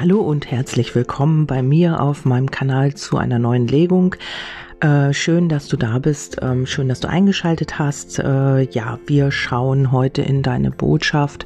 Hallo 0.00 0.22
und 0.22 0.50
herzlich 0.50 0.94
willkommen 0.94 1.44
bei 1.44 1.62
mir 1.62 2.00
auf 2.00 2.24
meinem 2.24 2.50
Kanal 2.50 2.94
zu 2.94 3.18
einer 3.18 3.38
neuen 3.38 3.68
Legung. 3.68 4.16
Äh, 4.80 5.12
schön, 5.12 5.50
dass 5.50 5.68
du 5.68 5.76
da 5.76 5.98
bist. 5.98 6.38
Ähm, 6.40 6.64
schön, 6.64 6.88
dass 6.88 7.00
du 7.00 7.08
eingeschaltet 7.08 7.78
hast. 7.78 8.18
Äh, 8.18 8.62
ja, 8.70 8.98
wir 9.06 9.30
schauen 9.30 9.92
heute 9.92 10.22
in 10.22 10.42
deine 10.42 10.70
Botschaft. 10.70 11.44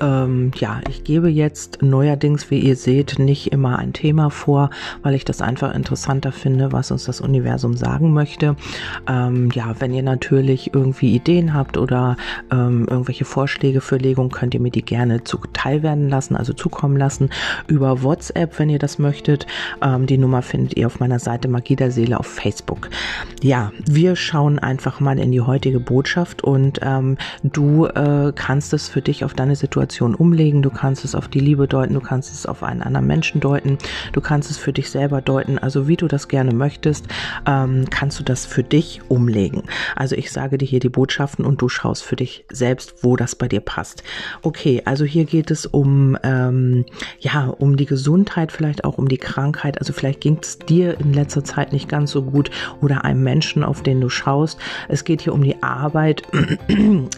Ähm, 0.00 0.52
ja, 0.54 0.80
ich 0.88 1.02
gebe 1.02 1.28
jetzt 1.28 1.82
neuerdings, 1.82 2.48
wie 2.52 2.60
ihr 2.60 2.76
seht, 2.76 3.18
nicht 3.18 3.50
immer 3.50 3.80
ein 3.80 3.92
Thema 3.92 4.30
vor, 4.30 4.70
weil 5.02 5.16
ich 5.16 5.24
das 5.24 5.42
einfach 5.42 5.74
interessanter 5.74 6.30
finde, 6.30 6.70
was 6.70 6.92
uns 6.92 7.06
das 7.06 7.20
Universum 7.20 7.76
sagen 7.76 8.12
möchte. 8.12 8.54
Ähm, 9.08 9.50
ja, 9.52 9.74
wenn 9.80 9.92
ihr 9.92 10.04
natürlich 10.04 10.72
irgendwie 10.72 11.12
Ideen 11.16 11.54
habt 11.54 11.78
oder 11.78 12.16
ähm, 12.52 12.86
irgendwelche 12.88 13.24
Vorschläge 13.24 13.80
für 13.80 13.96
Legung, 13.96 14.28
könnt 14.28 14.54
ihr 14.54 14.60
mir 14.60 14.70
die 14.70 14.84
gerne 14.84 15.24
zuteil 15.24 15.82
werden 15.82 16.08
lassen, 16.08 16.36
also 16.36 16.52
zukommen 16.52 16.96
lassen 16.96 17.30
über 17.66 18.04
WhatsApp, 18.04 18.60
wenn 18.60 18.70
ihr 18.70 18.78
das 18.78 19.00
möchtet. 19.00 19.48
Ähm, 19.82 20.06
die 20.06 20.18
Nummer 20.18 20.42
findet 20.42 20.76
ihr 20.76 20.86
auf 20.86 21.00
meiner 21.00 21.18
Seite 21.18 21.48
Magie 21.48 21.74
der 21.74 21.90
Seele 21.90 22.20
auf 22.20 22.28
Facebook. 22.28 22.75
Facebook. 22.76 22.90
Ja, 23.42 23.70
wir 23.84 24.16
schauen 24.16 24.58
einfach 24.58 24.98
mal 24.98 25.18
in 25.18 25.30
die 25.30 25.40
heutige 25.40 25.78
Botschaft 25.78 26.42
und 26.42 26.80
ähm, 26.82 27.18
du 27.42 27.86
äh, 27.86 28.32
kannst 28.34 28.72
es 28.72 28.88
für 28.88 29.02
dich 29.02 29.24
auf 29.24 29.34
deine 29.34 29.56
Situation 29.56 30.14
umlegen, 30.14 30.62
du 30.62 30.70
kannst 30.70 31.04
es 31.04 31.14
auf 31.14 31.28
die 31.28 31.40
Liebe 31.40 31.68
deuten, 31.68 31.94
du 31.94 32.00
kannst 32.00 32.32
es 32.32 32.46
auf 32.46 32.62
einen 32.62 32.82
anderen 32.82 33.06
Menschen 33.06 33.40
deuten, 33.40 33.78
du 34.12 34.20
kannst 34.20 34.50
es 34.50 34.56
für 34.56 34.72
dich 34.72 34.90
selber 34.90 35.20
deuten, 35.20 35.58
also 35.58 35.86
wie 35.86 35.96
du 35.96 36.08
das 36.08 36.28
gerne 36.28 36.54
möchtest, 36.54 37.06
ähm, 37.46 37.84
kannst 37.90 38.18
du 38.18 38.24
das 38.24 38.46
für 38.46 38.62
dich 38.62 39.02
umlegen. 39.08 39.64
Also 39.94 40.16
ich 40.16 40.32
sage 40.32 40.58
dir 40.58 40.66
hier 40.66 40.80
die 40.80 40.88
Botschaften 40.88 41.44
und 41.44 41.60
du 41.60 41.68
schaust 41.68 42.04
für 42.04 42.16
dich 42.16 42.46
selbst, 42.50 43.04
wo 43.04 43.16
das 43.16 43.34
bei 43.34 43.48
dir 43.48 43.60
passt. 43.60 44.02
Okay, 44.42 44.82
also 44.86 45.04
hier 45.04 45.26
geht 45.26 45.50
es 45.50 45.66
um 45.66 46.16
ähm, 46.22 46.86
ja 47.20 47.46
um 47.46 47.76
die 47.76 47.86
Gesundheit, 47.86 48.50
vielleicht 48.50 48.84
auch 48.84 48.98
um 48.98 49.08
die 49.08 49.18
Krankheit. 49.18 49.78
Also 49.78 49.92
vielleicht 49.92 50.20
ging 50.20 50.38
es 50.40 50.58
dir 50.58 50.98
in 50.98 51.12
letzter 51.12 51.44
Zeit 51.44 51.72
nicht 51.72 51.88
ganz 51.88 52.10
so 52.10 52.22
gut 52.22 52.50
oder 52.80 53.04
einem 53.04 53.22
Menschen, 53.22 53.64
auf 53.64 53.82
den 53.82 54.00
du 54.00 54.08
schaust. 54.08 54.58
Es 54.88 55.04
geht 55.04 55.22
hier 55.22 55.34
um 55.34 55.42
die 55.42 55.62
Arbeit. 55.62 56.22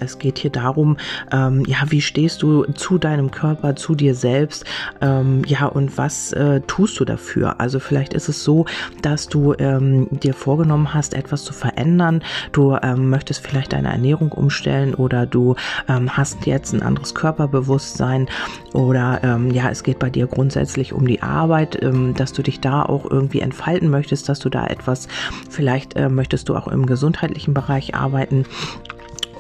Es 0.01 0.19
geht 0.19 0.39
hier 0.39 0.51
darum, 0.51 0.97
ähm, 1.33 1.65
ja, 1.67 1.79
wie 1.89 2.01
stehst 2.01 2.43
du 2.43 2.65
zu 2.65 2.99
deinem 2.99 3.31
Körper, 3.31 3.77
zu 3.77 3.95
dir 3.95 4.15
selbst? 4.15 4.65
Ähm, 5.01 5.43
ja, 5.47 5.67
und 5.67 5.99
was 5.99 6.33
äh, 6.33 6.61
tust 6.67 6.99
du 7.01 7.05
dafür? 7.05 7.61
Also 7.61 7.81
vielleicht 7.81 8.15
ist 8.15 8.29
es 8.29 8.45
so, 8.45 8.67
dass 9.03 9.29
du 9.29 9.55
ähm, 9.59 10.09
dir 10.11 10.35
vorgenommen 10.35 10.95
hast, 10.95 11.15
etwas 11.15 11.45
zu 11.45 11.53
verändern. 11.53 12.23
Du 12.53 12.77
ähm, 12.81 13.11
möchtest 13.11 13.47
vielleicht 13.47 13.73
deine 13.73 13.91
Ernährung 13.91 14.33
umstellen 14.33 14.95
oder 14.95 15.27
du 15.27 15.57
ähm, 15.89 16.17
hast 16.17 16.47
jetzt 16.47 16.73
ein 16.73 16.83
anderes 16.83 17.15
Körperbewusstsein 17.15 18.29
oder 18.73 19.21
ähm, 19.23 19.51
ja, 19.51 19.69
es 19.71 19.83
geht 19.83 19.99
bei 19.99 20.11
dir 20.11 20.27
grundsätzlich 20.27 20.93
um 20.93 21.07
die 21.07 21.23
Arbeit, 21.23 21.79
dass 22.17 22.33
du 22.33 22.43
dich 22.43 22.61
da 22.61 22.83
auch 22.83 23.09
irgendwie 23.11 23.41
entfalten 23.41 23.91
möchtest, 23.91 24.29
dass 24.29 24.39
du 24.39 24.49
da 24.49 24.67
etwas 24.67 25.09
Vielleicht 25.49 25.97
äh, 25.97 26.09
möchtest 26.09 26.49
du 26.49 26.57
auch 26.57 26.69
im 26.69 26.87
gesundheitlichen 26.87 27.55
Bereich 27.55 27.95
arbeiten 27.95 28.45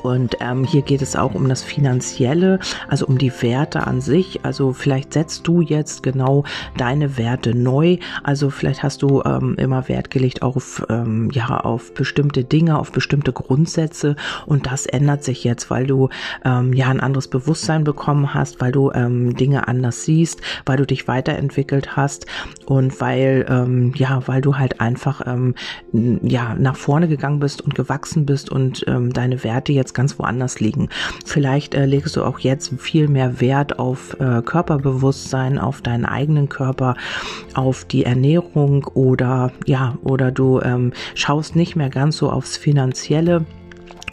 und 0.02 0.36
ähm, 0.40 0.64
hier 0.64 0.82
geht 0.82 1.02
es 1.02 1.16
auch 1.16 1.34
um 1.34 1.48
das 1.48 1.62
Finanzielle, 1.62 2.58
also 2.88 3.06
um 3.06 3.18
die 3.18 3.32
Werte 3.42 3.86
an 3.86 4.00
sich. 4.00 4.44
Also 4.44 4.72
vielleicht 4.72 5.12
setzt 5.12 5.46
du 5.46 5.60
jetzt 5.60 6.02
genau 6.02 6.44
deine 6.76 7.16
Werte 7.18 7.54
neu. 7.54 7.98
Also 8.22 8.50
vielleicht 8.50 8.82
hast 8.82 9.02
du 9.02 9.22
ähm, 9.24 9.54
immer 9.58 9.88
Wert 9.88 10.10
gelegt 10.10 10.42
auf, 10.42 10.84
ähm, 10.88 11.30
ja, 11.32 11.58
auf 11.58 11.94
bestimmte 11.94 12.44
Dinge, 12.44 12.78
auf 12.78 12.92
bestimmte 12.92 13.32
Grundsätze. 13.32 14.16
Und 14.46 14.66
das 14.66 14.86
ändert 14.86 15.24
sich 15.24 15.44
jetzt, 15.44 15.70
weil 15.70 15.86
du 15.86 16.08
ähm, 16.44 16.72
ja 16.72 16.88
ein 16.88 17.00
anderes 17.00 17.28
Bewusstsein 17.28 17.84
bekommen 17.84 18.34
hast, 18.34 18.60
weil 18.60 18.72
du 18.72 18.90
ähm, 18.92 19.36
Dinge 19.36 19.68
anders 19.68 20.04
siehst, 20.04 20.40
weil 20.66 20.76
du 20.76 20.86
dich 20.86 21.08
weiterentwickelt 21.08 21.96
hast 21.96 22.26
und 22.66 23.00
weil, 23.00 23.46
ähm, 23.48 23.92
ja, 23.96 24.22
weil 24.26 24.40
du 24.40 24.56
halt 24.56 24.80
einfach, 24.80 25.22
ähm, 25.26 25.54
ja, 25.92 26.54
nach 26.54 26.76
vorne 26.76 27.08
gegangen 27.08 27.40
bist 27.40 27.62
und 27.62 27.74
gewachsen 27.74 28.26
bist 28.26 28.50
und 28.50 28.84
ähm, 28.86 29.12
deine 29.12 29.42
Werte 29.44 29.72
jetzt 29.72 29.87
jetzt 29.88 29.94
ganz 29.94 30.18
woanders 30.18 30.60
liegen. 30.60 30.88
Vielleicht 31.24 31.74
äh, 31.74 31.86
legst 31.86 32.16
du 32.16 32.24
auch 32.24 32.38
jetzt 32.38 32.72
viel 32.78 33.08
mehr 33.08 33.40
Wert 33.40 33.78
auf 33.78 34.16
äh, 34.20 34.42
Körperbewusstsein, 34.42 35.58
auf 35.58 35.80
deinen 35.80 36.04
eigenen 36.04 36.48
Körper, 36.48 36.94
auf 37.54 37.84
die 37.84 38.04
Ernährung 38.04 38.84
oder 38.94 39.52
ja, 39.66 39.96
oder 40.02 40.30
du 40.30 40.60
ähm, 40.60 40.92
schaust 41.14 41.56
nicht 41.56 41.74
mehr 41.76 41.88
ganz 41.88 42.18
so 42.18 42.30
aufs 42.30 42.56
Finanzielle 42.56 43.46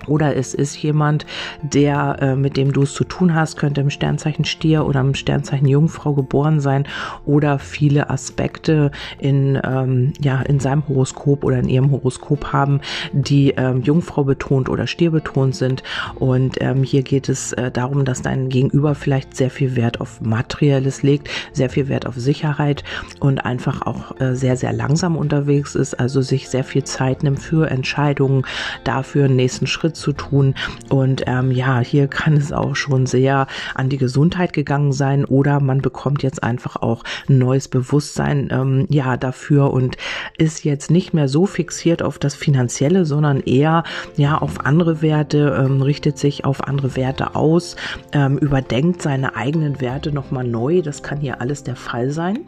oder 0.08 0.36
es 0.36 0.54
ist 0.54 0.76
jemand, 0.82 1.26
der 1.62 2.18
äh, 2.22 2.36
mit 2.36 2.58
dem 2.58 2.74
du 2.74 2.84
es 2.84 2.94
zu 2.94 3.04
tun 3.04 3.36
hast, 3.36 3.58
könnte 3.58 3.82
im 3.82 3.90
Sternzeichen 3.90 4.46
Stier 4.46 4.86
oder 4.86 5.02
im 5.02 5.14
Sternzeichen 5.14 5.68
Jungfrau 5.68 6.14
geboren 6.14 6.60
sein 6.60 6.86
oder 7.26 7.60
viele 7.60 8.10
Aspekte 8.10 8.92
in 9.20 9.60
ähm, 9.64 10.14
ja 10.22 10.42
in 10.42 10.60
seinem 10.60 10.88
Horoskop 10.88 11.44
oder 11.44 11.60
in 11.60 11.70
ihrem 11.70 11.92
Horoskop 11.92 12.54
haben, 12.54 12.82
die 13.14 13.52
ähm, 13.52 13.82
Jungfrau 13.82 14.24
betont 14.24 14.70
oder 14.70 14.88
Stier 14.88 15.12
betont 15.12 15.56
sind. 15.56 15.84
Und 16.16 16.58
ähm, 16.62 16.84
hier 16.84 17.04
geht 17.04 17.30
es 17.30 17.54
äh, 17.54 17.72
darum, 17.72 18.06
dass 18.06 18.22
dein 18.22 18.50
Gegenüber 18.50 18.96
vielleicht 18.96 19.36
sehr 19.36 19.50
viel 19.50 19.76
Wert 19.76 20.02
auf 20.02 20.22
Materielles 20.22 21.04
legt, 21.04 21.30
sehr 21.54 21.70
viel 21.70 21.88
Wert 21.88 22.06
auf 22.06 22.16
Sicherheit 22.16 22.84
und 23.20 23.46
einfach 23.46 23.82
auch 23.82 24.20
äh, 24.20 24.36
sehr 24.36 24.58
sehr 24.58 24.74
langsam 24.74 25.16
unterwegs 25.16 25.76
ist, 25.76 25.94
also 26.00 26.22
sich 26.22 26.50
sehr 26.50 26.64
viel 26.64 26.84
Zeit 26.84 27.24
nimmt 27.24 27.40
für 27.40 27.70
Entscheidungen, 27.70 28.46
dafür 28.84 29.26
einen 29.26 29.36
nächsten 29.36 29.68
Schritt 29.68 29.95
zu 29.96 30.14
tun. 30.14 30.54
Und 30.90 31.24
ähm, 31.26 31.52
ja, 31.52 31.80
hier 31.80 32.08
kann 32.08 32.38
es 32.38 32.52
auch 32.52 32.76
schon 32.76 33.06
sehr 33.06 33.48
an 33.74 33.90
die 33.90 33.98
Gesundheit 33.98 34.54
gegangen 34.54 34.94
sein 34.94 35.26
oder 35.26 35.60
man 35.60 35.82
bekommt 35.82 36.24
jetzt 36.24 36.44
einfach 36.44 36.76
auch 36.78 37.04
ein 37.28 37.38
neues 37.38 37.68
Bewusstsein 37.68 38.50
ähm, 38.52 38.86
ja 38.90 39.18
dafür 39.18 39.72
und 39.72 39.98
ist 40.38 40.64
jetzt 40.64 40.92
nicht 40.92 41.14
mehr 41.14 41.28
so 41.28 41.46
fixiert 41.46 42.04
auf 42.04 42.20
das 42.20 42.36
Finanzielle, 42.36 43.06
sondern 43.06 43.40
eher 43.40 43.84
ja 44.18 44.38
auf 44.38 44.66
andere 44.66 45.02
Werte, 45.02 45.58
ähm, 45.60 45.82
richtet 45.82 46.18
sich 46.18 46.46
auf 46.46 46.68
andere 46.68 46.96
Werte 46.96 47.36
aus, 47.36 47.76
ähm, 48.12 48.38
überdenkt 48.38 49.02
seine 49.02 49.36
eigenen 49.36 49.82
Werte 49.82 50.12
nochmal 50.12 50.46
neu. 50.46 50.82
Das 50.82 51.04
kann 51.04 51.20
hier 51.20 51.42
alles 51.42 51.64
der 51.64 51.76
Fall 51.76 52.12
sein 52.12 52.40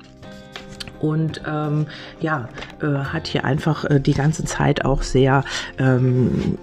und 0.99 1.41
ähm, 1.47 1.87
ja, 2.19 2.49
äh, 2.81 2.87
hat 2.87 3.27
hier 3.27 3.45
einfach 3.45 3.85
äh, 3.85 3.99
die 3.99 4.13
ganze 4.13 4.45
Zeit 4.45 4.85
auch 4.85 5.03
sehr 5.03 5.43
ähm, 5.77 6.57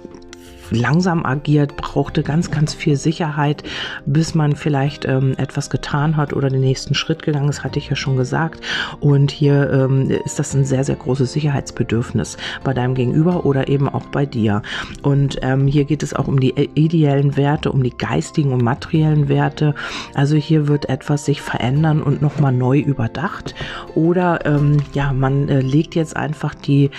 langsam 0.70 1.25
agiert, 1.25 1.76
brauchte 1.76 2.22
ganz, 2.22 2.50
ganz 2.50 2.75
viel 2.75 2.97
Sicherheit, 2.97 3.62
bis 4.06 4.34
man 4.34 4.56
vielleicht 4.56 5.04
ähm, 5.04 5.34
etwas 5.36 5.70
getan 5.70 6.16
hat 6.16 6.32
oder 6.32 6.48
den 6.48 6.60
nächsten 6.60 6.94
Schritt 6.94 7.22
gegangen 7.22 7.48
ist, 7.48 7.64
hatte 7.64 7.78
ich 7.78 7.88
ja 7.88 7.97
schon 7.97 8.16
gesagt. 8.16 8.60
Und 9.00 9.30
hier 9.30 9.70
ähm, 9.70 10.10
ist 10.25 10.38
das 10.38 10.54
ein 10.54 10.64
sehr, 10.64 10.84
sehr 10.84 10.97
großes 10.97 11.32
Sicherheitsbedürfnis 11.32 12.36
bei 12.62 12.72
deinem 12.72 12.94
Gegenüber 12.94 13.44
oder 13.44 13.69
eben 13.69 13.88
auch 13.88 14.06
bei 14.06 14.26
dir. 14.26 14.62
Und 15.02 15.38
ähm, 15.42 15.66
hier 15.66 15.84
geht 15.84 16.02
es 16.02 16.14
auch 16.14 16.28
um 16.28 16.41
die 16.41 16.54
ideellen 16.75 17.36
Werte, 17.36 17.72
um 17.72 17.82
die 17.82 17.96
geistigen 17.96 18.52
und 18.52 18.62
materiellen 18.62 19.28
Werte. 19.28 19.75
Also 20.14 20.36
hier 20.36 20.69
wird 20.69 20.88
etwas 20.88 21.25
sich 21.25 21.42
verändern 21.42 22.02
und 22.02 22.22
nochmal 22.22 22.52
neu 22.52 22.78
überdacht. 22.78 23.54
Oder 23.94 24.46
ähm, 24.46 24.78
ja, 24.92 25.12
man 25.12 25.48
äh, 25.48 25.60
legt 25.60 25.94
jetzt 25.94 26.16
einfach 26.16 26.54
die, 26.54 26.91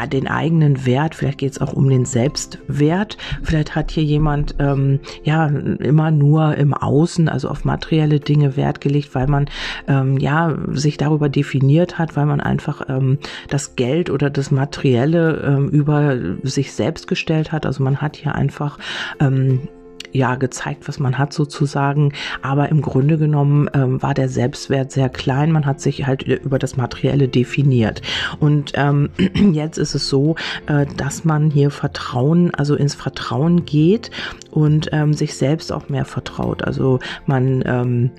äh, 0.00 0.08
den 0.08 0.28
eigenen 0.28 0.86
Wert, 0.86 1.14
vielleicht 1.14 1.38
geht 1.38 1.52
es 1.52 1.60
auch 1.60 1.72
um 1.72 1.88
den 1.88 2.04
Selbstwert, 2.04 2.93
Wert. 2.94 3.16
Vielleicht 3.42 3.74
hat 3.74 3.90
hier 3.90 4.04
jemand 4.04 4.54
ähm, 4.58 5.00
ja 5.24 5.46
immer 5.46 6.10
nur 6.10 6.54
im 6.56 6.74
Außen, 6.74 7.28
also 7.28 7.48
auf 7.48 7.64
materielle 7.64 8.20
Dinge 8.20 8.56
Wert 8.56 8.80
gelegt, 8.80 9.14
weil 9.14 9.26
man 9.26 9.46
ähm, 9.88 10.18
ja 10.18 10.54
sich 10.72 10.96
darüber 10.96 11.28
definiert 11.28 11.98
hat, 11.98 12.16
weil 12.16 12.26
man 12.26 12.40
einfach 12.40 12.82
ähm, 12.88 13.18
das 13.48 13.76
Geld 13.76 14.10
oder 14.10 14.30
das 14.30 14.50
Materielle 14.50 15.42
ähm, 15.44 15.68
über 15.68 16.16
sich 16.42 16.72
selbst 16.72 17.08
gestellt 17.08 17.52
hat. 17.52 17.66
Also 17.66 17.82
man 17.82 18.00
hat 18.00 18.16
hier 18.16 18.34
einfach 18.34 18.78
ähm, 19.20 19.68
ja 20.14 20.36
gezeigt, 20.36 20.88
was 20.88 20.98
man 20.98 21.18
hat 21.18 21.32
sozusagen. 21.32 22.12
Aber 22.40 22.70
im 22.70 22.80
Grunde 22.80 23.18
genommen 23.18 23.68
ähm, 23.74 24.00
war 24.00 24.14
der 24.14 24.28
Selbstwert 24.28 24.92
sehr 24.92 25.08
klein. 25.10 25.52
Man 25.52 25.66
hat 25.66 25.80
sich 25.80 26.06
halt 26.06 26.22
über 26.22 26.58
das 26.58 26.76
Materielle 26.76 27.28
definiert. 27.28 28.00
Und 28.38 28.72
ähm, 28.74 29.10
jetzt 29.52 29.76
ist 29.76 29.94
es 29.94 30.08
so, 30.08 30.36
äh, 30.66 30.86
dass 30.96 31.24
man 31.24 31.50
hier 31.50 31.70
Vertrauen, 31.70 32.54
also 32.54 32.76
ins 32.76 32.94
Vertrauen 32.94 33.64
geht 33.64 34.10
und 34.50 34.88
ähm, 34.92 35.12
sich 35.12 35.34
selbst 35.34 35.72
auch 35.72 35.88
mehr 35.88 36.04
vertraut. 36.04 36.62
Also 36.62 37.00
man 37.26 37.62
ähm, 37.66 38.10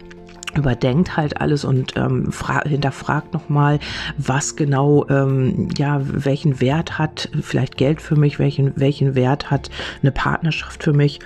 überdenkt 0.58 1.18
halt 1.18 1.42
alles 1.42 1.66
und 1.66 1.96
ähm, 1.96 2.32
hinterfragt 2.66 3.34
nochmal, 3.34 3.80
was 4.18 4.56
genau, 4.56 5.06
ähm, 5.10 5.70
ja, 5.78 6.02
welchen 6.04 6.62
Wert 6.62 6.98
hat 6.98 7.30
vielleicht 7.42 7.78
Geld 7.78 8.02
für 8.02 8.16
mich, 8.16 8.40
welchen, 8.40 8.74
welchen 8.76 9.16
Wert 9.16 9.52
hat 9.52 9.70
eine 10.02 10.12
Partnerschaft 10.12 10.84
für 10.84 10.94
mich 10.94 11.20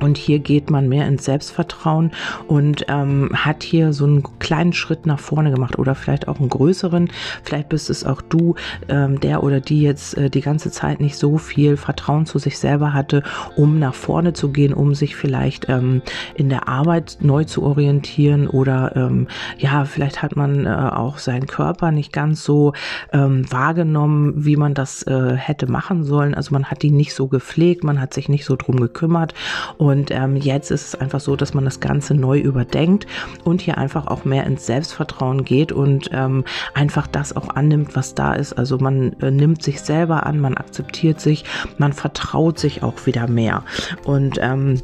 Und 0.00 0.16
hier 0.16 0.38
geht 0.38 0.70
man 0.70 0.88
mehr 0.88 1.06
ins 1.06 1.24
Selbstvertrauen 1.24 2.12
und 2.46 2.86
ähm, 2.88 3.30
hat 3.34 3.62
hier 3.62 3.92
so 3.92 4.04
einen 4.04 4.22
kleinen 4.38 4.72
Schritt 4.72 5.06
nach 5.06 5.18
vorne 5.18 5.50
gemacht 5.50 5.78
oder 5.78 5.94
vielleicht 5.94 6.28
auch 6.28 6.38
einen 6.38 6.48
größeren. 6.48 7.10
Vielleicht 7.42 7.68
bist 7.68 7.90
es 7.90 8.04
auch 8.04 8.22
du, 8.22 8.54
ähm, 8.88 9.18
der 9.20 9.42
oder 9.42 9.60
die 9.60 9.82
jetzt 9.82 10.16
äh, 10.16 10.30
die 10.30 10.40
ganze 10.40 10.70
Zeit 10.70 11.00
nicht 11.00 11.16
so 11.16 11.38
viel 11.38 11.76
Vertrauen 11.76 12.26
zu 12.26 12.38
sich 12.38 12.58
selber 12.58 12.92
hatte, 12.92 13.22
um 13.56 13.78
nach 13.78 13.94
vorne 13.94 14.32
zu 14.32 14.50
gehen, 14.50 14.72
um 14.72 14.94
sich 14.94 15.16
vielleicht 15.16 15.68
ähm, 15.68 16.02
in 16.34 16.48
der 16.48 16.68
Arbeit 16.68 17.18
neu 17.20 17.44
zu 17.44 17.62
orientieren 17.62 18.46
oder 18.48 18.94
ähm, 18.94 19.26
ja, 19.58 19.84
vielleicht 19.84 20.22
hat 20.22 20.36
man 20.36 20.66
äh, 20.66 20.68
auch 20.68 21.18
seinen 21.18 21.46
Körper 21.46 21.90
nicht 21.90 22.12
ganz 22.12 22.44
so 22.44 22.72
ähm, 23.12 23.50
wahrgenommen, 23.50 24.44
wie 24.44 24.56
man 24.56 24.74
das 24.74 25.02
äh, 25.04 25.34
hätte 25.36 25.70
machen 25.70 26.04
sollen. 26.04 26.34
Also 26.34 26.52
man 26.52 26.66
hat 26.66 26.84
ihn 26.84 26.96
nicht 26.96 27.14
so 27.14 27.26
gepflegt, 27.26 27.84
man 27.84 28.00
hat 28.00 28.14
sich 28.14 28.28
nicht 28.28 28.44
so 28.44 28.56
drum 28.56 28.78
gekümmert. 28.78 29.34
Und 29.76 29.87
ähm, 30.10 30.36
jetzt 30.36 30.70
ist 30.70 30.88
es 30.88 30.94
einfach 30.94 31.20
so, 31.20 31.36
dass 31.36 31.54
man 31.54 31.64
das 31.64 31.80
Ganze 31.80 32.14
neu 32.14 32.38
überdenkt 32.38 33.06
und 33.44 33.60
hier 33.60 33.78
einfach 33.78 34.06
auch 34.06 34.24
mehr 34.24 34.44
ins 34.44 34.66
Selbstvertrauen 34.66 35.44
geht 35.44 35.72
und 35.72 36.10
ähm, 36.12 36.44
einfach 36.74 37.06
das 37.06 37.36
auch 37.36 37.48
annimmt, 37.50 37.96
was 37.96 38.14
da 38.14 38.34
ist. 38.34 38.52
Also 38.52 38.78
man 38.78 39.14
äh, 39.20 39.30
nimmt 39.30 39.62
sich 39.62 39.80
selber 39.80 40.26
an, 40.26 40.40
man 40.40 40.56
akzeptiert 40.56 41.20
sich, 41.20 41.44
man 41.78 41.92
vertraut 41.92 42.58
sich 42.58 42.82
auch 42.82 43.06
wieder 43.06 43.28
mehr. 43.28 43.64
Und 44.04 44.38
ähm, 44.40 44.80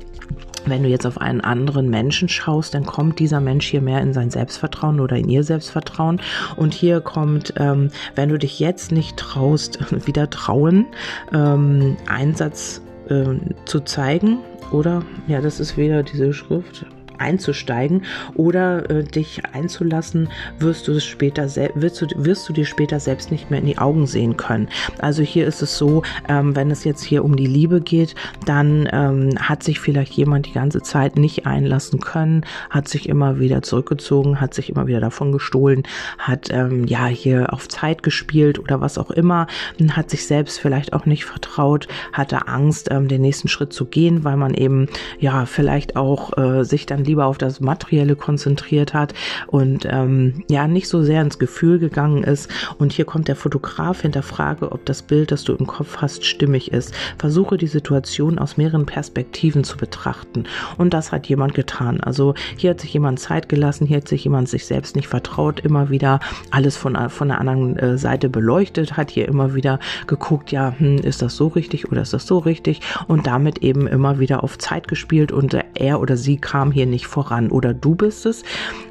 wenn 0.67 0.83
du 0.83 0.89
jetzt 0.89 1.07
auf 1.07 1.21
einen 1.21 1.41
anderen 1.41 1.91
Menschen 1.91 2.29
schaust, 2.29 2.75
dann 2.75 2.87
kommt 2.87 3.19
dieser 3.19 3.41
Mensch 3.41 3.67
hier 3.67 3.83
mehr 3.83 4.01
in 4.01 4.13
sein 4.13 4.31
Selbstvertrauen 4.31 5.01
oder 5.01 5.17
in 5.17 5.29
ihr 5.29 5.45
Selbstvertrauen. 5.45 6.21
Und 6.57 6.75
hier 6.75 7.01
kommt, 7.01 7.55
ähm, 7.57 7.91
wenn 8.15 8.31
du 8.31 8.39
dich 8.39 8.59
jetzt 8.61 8.93
nicht 8.93 9.17
traust, 9.17 9.79
wieder 10.07 10.31
trauen, 10.31 10.87
ähm, 11.33 11.97
Einsatz 12.09 12.81
äh, 13.09 13.35
zu 13.67 13.81
zeigen, 13.81 14.39
oder? 14.75 15.03
Ja, 15.29 15.41
das 15.41 15.61
ist 15.61 15.77
wieder 15.77 16.03
diese 16.03 16.33
Schrift 16.33 16.85
einzusteigen 17.19 18.03
oder 18.35 18.89
äh, 18.91 19.05
dich 19.05 19.43
einzulassen, 19.53 20.29
wirst 20.59 20.89
du 20.89 20.93
es 20.93 21.05
später 21.05 21.45
wirst 21.75 22.03
du, 22.03 22.07
wirst 22.17 22.49
du 22.49 22.53
dir 22.53 22.65
später 22.65 23.01
selbst 23.01 23.31
nicht 23.31 23.51
mehr 23.51 23.61
in 23.61 23.67
die 23.67 23.79
Augen 23.79 24.07
sehen 24.07 24.37
können. 24.37 24.69
Also 24.99 25.23
hier 25.23 25.47
ist 25.47 25.63
es 25.63 25.77
so, 25.77 26.03
ähm, 26.29 26.57
wenn 26.57 26.71
es 26.71 26.85
jetzt 26.85 27.03
hier 27.03 27.25
um 27.25 27.37
die 27.37 27.47
Liebe 27.47 27.81
geht, 27.81 28.15
dann 28.47 28.89
ähm, 28.93 29.31
hat 29.39 29.63
sich 29.63 29.81
vielleicht 29.81 30.13
jemand 30.15 30.47
die 30.47 30.53
ganze 30.53 30.83
Zeit 30.83 31.17
nicht 31.17 31.47
einlassen 31.47 32.01
können, 32.01 32.45
hat 32.71 32.89
sich 32.89 33.09
immer 33.09 33.39
wieder 33.39 33.63
zurückgezogen, 33.63 34.41
hat 34.41 34.55
sich 34.55 34.71
immer 34.71 34.87
wieder 34.87 35.01
davon 35.01 35.33
gestohlen, 35.33 35.83
hat 36.19 36.49
ähm, 36.51 36.87
ja 36.87 37.07
hier 37.07 37.53
auf 37.53 37.69
Zeit 37.69 38.03
gespielt 38.03 38.59
oder 38.59 38.81
was 38.81 38.99
auch 38.99 39.11
immer, 39.11 39.47
hat 39.91 40.11
sich 40.11 40.27
selbst 40.27 40.59
vielleicht 40.59 40.93
auch 40.93 41.07
nicht 41.07 41.25
vertraut, 41.25 41.89
hatte 42.13 42.49
Angst, 42.49 42.89
ähm, 42.91 43.09
den 43.09 43.23
nächsten 43.23 43.49
Schritt 43.49 43.73
zu 43.73 43.87
gehen, 43.87 44.25
weil 44.25 44.37
man 44.37 44.55
eben 44.55 44.89
ja 45.19 45.47
vielleicht 45.47 45.97
auch 45.97 46.37
äh, 46.37 46.65
sich 46.65 46.87
dann 46.87 47.04
lieber 47.05 47.27
auf 47.27 47.39
das 47.39 47.61
Materielle 47.61 48.17
konzentriert 48.17 48.95
hat 48.95 49.15
und 49.47 49.87
ähm, 49.91 50.45
ja 50.49 50.67
nicht 50.67 50.89
so 50.89 51.03
sehr 51.03 51.23
ins 51.23 51.39
Gefühl 51.39 51.79
gegangen 51.79 52.25
ist. 52.25 52.51
Und 52.79 52.93
hier 52.93 53.05
kommt 53.05 53.29
der 53.29 53.37
Fotograf 53.37 54.03
hinterfrage, 54.03 54.73
ob 54.73 54.85
das 54.87 55.03
Bild, 55.03 55.31
das 55.31 55.45
du 55.45 55.55
im 55.55 55.67
Kopf 55.67 55.99
hast, 55.99 56.25
stimmig 56.25 56.73
ist. 56.73 56.95
Versuche 57.19 57.57
die 57.57 57.67
Situation 57.67 58.39
aus 58.39 58.57
mehreren 58.57 58.87
Perspektiven 58.87 59.65
zu 59.65 59.77
betrachten. 59.77 60.45
Und 60.79 60.95
das 60.95 61.13
hat 61.13 61.27
jemand 61.27 61.55
getan. 61.55 62.01
Also 62.01 62.35
hier 62.57 62.71
hat 62.71 62.81
sich 62.81 62.93
jemand 62.95 63.21
Zeit 63.21 63.49
gelassen, 63.49 63.87
hier 63.87 63.99
hat 63.99 64.09
sich 64.09 64.25
jemand 64.25 64.49
sich 64.49 64.67
selbst 64.67 64.97
nicht 64.97 65.09
vertraut, 65.09 65.61
immer 65.61 65.91
wieder 65.91 66.21
alles 66.51 66.77
von, 66.77 66.97
von 67.11 67.29
der 67.29 67.41
anderen 67.41 67.77
äh, 67.77 67.99
Seite 67.99 68.29
beleuchtet, 68.29 68.97
hat 68.97 69.11
hier 69.11 69.29
immer 69.29 69.55
wieder 69.55 69.79
geguckt, 70.07 70.53
ja, 70.53 70.75
hm, 70.77 70.99
ist 70.99 71.23
das 71.23 71.37
so 71.37 71.49
richtig 71.49 71.91
oder 71.91 72.03
ist 72.03 72.13
das 72.13 72.27
so 72.27 72.39
richtig? 72.39 72.81
Und 73.09 73.27
damit 73.27 73.59
eben 73.59 73.87
immer 73.87 74.19
wieder 74.19 74.45
auf 74.45 74.59
Zeit 74.59 74.89
gespielt 74.89 75.33
und 75.33 75.57
er 75.75 76.01
oder 76.01 76.17
sie 76.17 76.37
kam 76.37 76.71
hier 76.71 76.87
nicht 76.87 76.94
voran. 77.03 77.51
Oder 77.51 77.75
du 77.75 77.95
bist 77.95 78.27
es, 78.27 78.43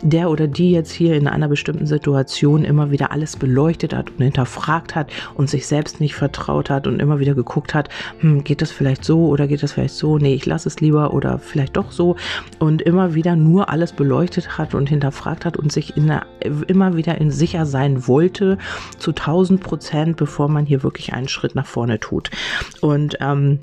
der 0.02 0.30
oder 0.30 0.48
die 0.48 0.72
jetzt 0.72 0.92
hier 0.92 1.16
in 1.16 1.28
einer 1.28 1.48
bestimmten 1.48 1.86
Situation 1.86 2.64
immer 2.64 2.92
wieder 2.92 3.12
alles 3.12 3.36
beleuchtet 3.36 3.94
hat 3.94 4.12
und 4.12 4.24
hinterfragt 4.24 4.96
hat 4.96 5.12
und 5.36 5.50
sich 5.50 5.68
selbst 5.68 6.00
nicht 6.00 6.16
vertraut 6.16 6.70
hat 6.70 6.88
und 6.88 7.02
immer 7.02 7.20
wieder 7.20 7.34
geguckt 7.34 7.74
hat, 7.74 7.90
hm, 8.20 8.44
geht 8.44 8.62
das 8.62 8.72
vielleicht 8.72 9.04
so 9.04 9.28
oder 9.28 9.48
geht 9.48 9.64
das 9.64 9.74
vielleicht 9.74 9.96
so? 9.96 10.18
Nee, 10.18 10.34
ich 10.34 10.46
lasse 10.46 10.70
es 10.70 10.80
lieber 10.80 11.14
oder 11.14 11.40
vielleicht 11.40 11.78
doch 11.78 11.92
so. 11.92 12.16
Und 12.60 12.82
immer 12.82 13.14
wieder 13.14 13.36
nur 13.36 13.70
alles 13.70 13.92
beleuchtet 13.92 14.58
hat 14.58 14.74
und 14.74 14.90
hinterfragt 14.90 15.46
hat 15.46 15.58
und 15.58 15.72
sich 15.72 15.94
der, 15.96 16.26
immer 16.68 16.96
wieder 16.96 17.20
in 17.20 17.32
sicher 17.32 17.66
sein 17.66 18.08
wollte, 18.08 18.58
zu 18.98 19.12
1000 19.12 19.62
Prozent, 19.62 20.18
bevor 20.18 20.50
man 20.50 20.66
hier 20.66 20.84
wirklich 20.84 21.14
einen 21.14 21.28
Schritt 21.28 21.56
nach 21.56 21.66
vorne 21.66 22.00
tut. 22.00 22.30
Und 22.82 23.18
ähm, 23.20 23.60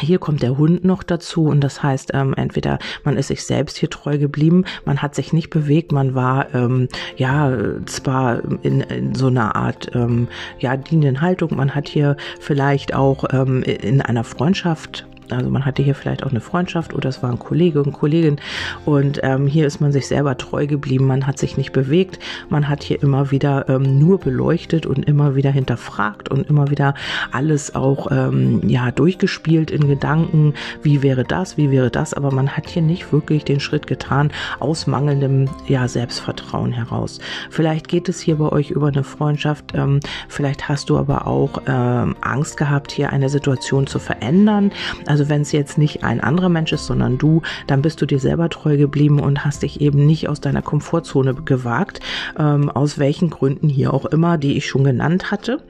hier 0.00 0.18
kommt 0.18 0.42
der 0.42 0.58
Hund 0.58 0.84
noch 0.84 1.02
dazu 1.02 1.46
und 1.46 1.60
das 1.60 1.82
heißt, 1.82 2.10
ähm, 2.14 2.34
entweder 2.36 2.78
man 3.04 3.16
ist 3.16 3.28
sich 3.28 3.44
selbst 3.44 3.76
hier 3.78 3.90
treu 3.90 4.18
geblieben, 4.18 4.64
man 4.84 5.02
hat 5.02 5.14
sich 5.14 5.32
nicht 5.32 5.50
bewegt, 5.50 5.92
man 5.92 6.14
war 6.14 6.54
ähm, 6.54 6.88
ja 7.16 7.52
zwar 7.86 8.42
in, 8.62 8.80
in 8.80 9.14
so 9.14 9.26
einer 9.28 9.56
Art 9.56 9.90
ähm, 9.94 10.28
ja 10.58 10.76
dienenden 10.76 11.20
Haltung, 11.20 11.56
man 11.56 11.74
hat 11.74 11.88
hier 11.88 12.16
vielleicht 12.40 12.94
auch 12.94 13.24
ähm, 13.32 13.62
in 13.62 14.00
einer 14.00 14.24
Freundschaft 14.24 15.06
also 15.30 15.50
man 15.50 15.64
hatte 15.64 15.82
hier 15.82 15.94
vielleicht 15.94 16.24
auch 16.24 16.30
eine 16.30 16.40
Freundschaft 16.40 16.94
oder 16.94 17.08
es 17.08 17.22
war 17.22 17.30
ein 17.30 17.38
Kollege 17.38 17.82
und 17.82 17.92
Kollegin. 17.92 18.36
Und 18.84 19.20
ähm, 19.22 19.46
hier 19.46 19.66
ist 19.66 19.80
man 19.80 19.92
sich 19.92 20.06
selber 20.06 20.36
treu 20.36 20.66
geblieben, 20.66 21.06
man 21.06 21.26
hat 21.26 21.38
sich 21.38 21.56
nicht 21.56 21.72
bewegt, 21.72 22.18
man 22.48 22.68
hat 22.68 22.82
hier 22.82 23.02
immer 23.02 23.30
wieder 23.30 23.68
ähm, 23.68 23.98
nur 23.98 24.18
beleuchtet 24.18 24.86
und 24.86 25.04
immer 25.06 25.34
wieder 25.34 25.50
hinterfragt 25.50 26.28
und 26.30 26.48
immer 26.48 26.70
wieder 26.70 26.94
alles 27.32 27.74
auch 27.74 28.10
ähm, 28.10 28.60
ja 28.68 28.90
durchgespielt 28.90 29.70
in 29.70 29.88
Gedanken, 29.88 30.54
wie 30.82 31.02
wäre 31.02 31.24
das, 31.24 31.56
wie 31.56 31.70
wäre 31.70 31.90
das, 31.90 32.14
aber 32.14 32.30
man 32.30 32.56
hat 32.56 32.68
hier 32.68 32.82
nicht 32.82 33.12
wirklich 33.12 33.44
den 33.44 33.60
Schritt 33.60 33.86
getan 33.86 34.30
aus 34.60 34.86
mangelndem 34.86 35.48
ja 35.66 35.88
Selbstvertrauen 35.88 36.72
heraus. 36.72 37.20
Vielleicht 37.50 37.88
geht 37.88 38.08
es 38.08 38.20
hier 38.20 38.36
bei 38.36 38.50
euch 38.50 38.70
über 38.70 38.88
eine 38.88 39.04
Freundschaft, 39.04 39.72
ähm, 39.74 40.00
vielleicht 40.28 40.68
hast 40.68 40.90
du 40.90 40.98
aber 40.98 41.26
auch 41.26 41.62
ähm, 41.66 42.16
Angst 42.20 42.56
gehabt, 42.56 42.92
hier 42.92 43.10
eine 43.10 43.28
Situation 43.28 43.86
zu 43.86 43.98
verändern. 43.98 44.72
Also 45.06 45.17
also 45.18 45.30
wenn 45.30 45.42
es 45.42 45.50
jetzt 45.50 45.78
nicht 45.78 46.04
ein 46.04 46.20
anderer 46.20 46.48
Mensch 46.48 46.72
ist, 46.72 46.86
sondern 46.86 47.18
du, 47.18 47.42
dann 47.66 47.82
bist 47.82 48.00
du 48.00 48.06
dir 48.06 48.20
selber 48.20 48.48
treu 48.48 48.76
geblieben 48.76 49.18
und 49.18 49.44
hast 49.44 49.64
dich 49.64 49.80
eben 49.80 50.06
nicht 50.06 50.28
aus 50.28 50.40
deiner 50.40 50.62
Komfortzone 50.62 51.34
gewagt, 51.34 51.98
ähm, 52.38 52.70
aus 52.70 52.98
welchen 52.98 53.28
Gründen 53.28 53.68
hier 53.68 53.92
auch 53.92 54.04
immer, 54.04 54.38
die 54.38 54.56
ich 54.56 54.66
schon 54.66 54.84
genannt 54.84 55.32
hatte. 55.32 55.60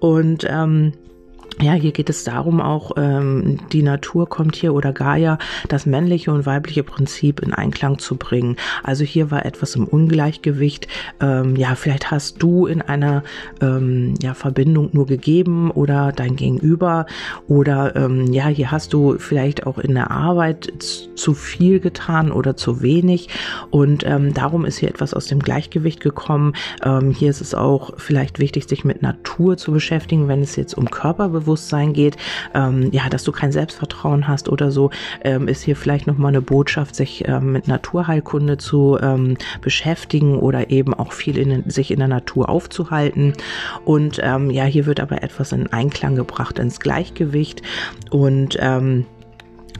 Und 0.00 0.46
ähm, 0.46 0.92
ja, 1.60 1.72
hier 1.72 1.92
geht 1.92 2.08
es 2.08 2.24
darum 2.24 2.60
auch, 2.60 2.92
ähm, 2.96 3.58
die 3.72 3.82
Natur 3.82 4.28
kommt 4.28 4.56
hier 4.56 4.74
oder 4.74 4.92
Gaia, 4.92 5.38
das 5.68 5.84
männliche 5.84 6.32
und 6.32 6.46
weibliche 6.46 6.82
Prinzip 6.82 7.40
in 7.40 7.52
Einklang 7.52 7.98
zu 7.98 8.16
bringen. 8.16 8.56
Also 8.82 9.04
hier 9.04 9.30
war 9.30 9.44
etwas 9.44 9.76
im 9.76 9.86
Ungleichgewicht. 9.86 10.88
Ähm, 11.20 11.56
ja, 11.56 11.74
vielleicht 11.74 12.10
hast 12.10 12.42
du 12.42 12.66
in 12.66 12.80
einer 12.80 13.22
ähm, 13.60 14.14
ja, 14.22 14.34
Verbindung 14.34 14.90
nur 14.92 15.06
gegeben 15.06 15.70
oder 15.70 16.12
dein 16.12 16.36
Gegenüber 16.36 17.06
oder 17.46 17.94
ähm, 17.94 18.32
ja, 18.32 18.46
hier 18.46 18.70
hast 18.70 18.92
du 18.92 19.18
vielleicht 19.18 19.66
auch 19.66 19.78
in 19.78 19.94
der 19.94 20.10
Arbeit 20.10 20.72
zu 21.14 21.34
viel 21.34 21.80
getan 21.80 22.32
oder 22.32 22.56
zu 22.56 22.80
wenig 22.80 23.28
und 23.70 24.04
ähm, 24.06 24.32
darum 24.32 24.64
ist 24.64 24.78
hier 24.78 24.88
etwas 24.88 25.12
aus 25.14 25.26
dem 25.26 25.40
Gleichgewicht 25.40 26.00
gekommen. 26.00 26.54
Ähm, 26.82 27.10
hier 27.10 27.30
ist 27.30 27.40
es 27.40 27.54
auch 27.54 27.92
vielleicht 27.98 28.38
wichtig, 28.38 28.68
sich 28.68 28.84
mit 28.84 29.02
Natur 29.02 29.56
zu 29.56 29.72
beschäftigen, 29.72 30.28
wenn 30.28 30.40
es 30.40 30.56
jetzt 30.56 30.74
um 30.74 30.90
Körperbewusstsein 30.90 31.49
Selbstbewusstsein 31.50 31.92
geht, 31.92 32.16
ähm, 32.54 32.90
ja, 32.92 33.08
dass 33.08 33.24
du 33.24 33.32
kein 33.32 33.52
Selbstvertrauen 33.52 34.28
hast 34.28 34.48
oder 34.48 34.70
so, 34.70 34.90
ähm, 35.22 35.48
ist 35.48 35.62
hier 35.62 35.76
vielleicht 35.76 36.06
nochmal 36.06 36.30
eine 36.30 36.42
Botschaft, 36.42 36.94
sich 36.94 37.26
ähm, 37.26 37.52
mit 37.52 37.68
Naturheilkunde 37.68 38.58
zu 38.58 38.98
ähm, 39.00 39.36
beschäftigen 39.60 40.38
oder 40.38 40.70
eben 40.70 40.94
auch 40.94 41.12
viel 41.12 41.38
in, 41.38 41.68
sich 41.68 41.90
in 41.90 41.98
der 41.98 42.08
Natur 42.08 42.48
aufzuhalten. 42.48 43.32
Und 43.84 44.20
ähm, 44.22 44.50
ja, 44.50 44.64
hier 44.64 44.86
wird 44.86 45.00
aber 45.00 45.22
etwas 45.22 45.52
in 45.52 45.72
Einklang 45.72 46.14
gebracht, 46.16 46.58
ins 46.58 46.80
Gleichgewicht 46.80 47.62
und 48.10 48.56
ähm, 48.60 49.06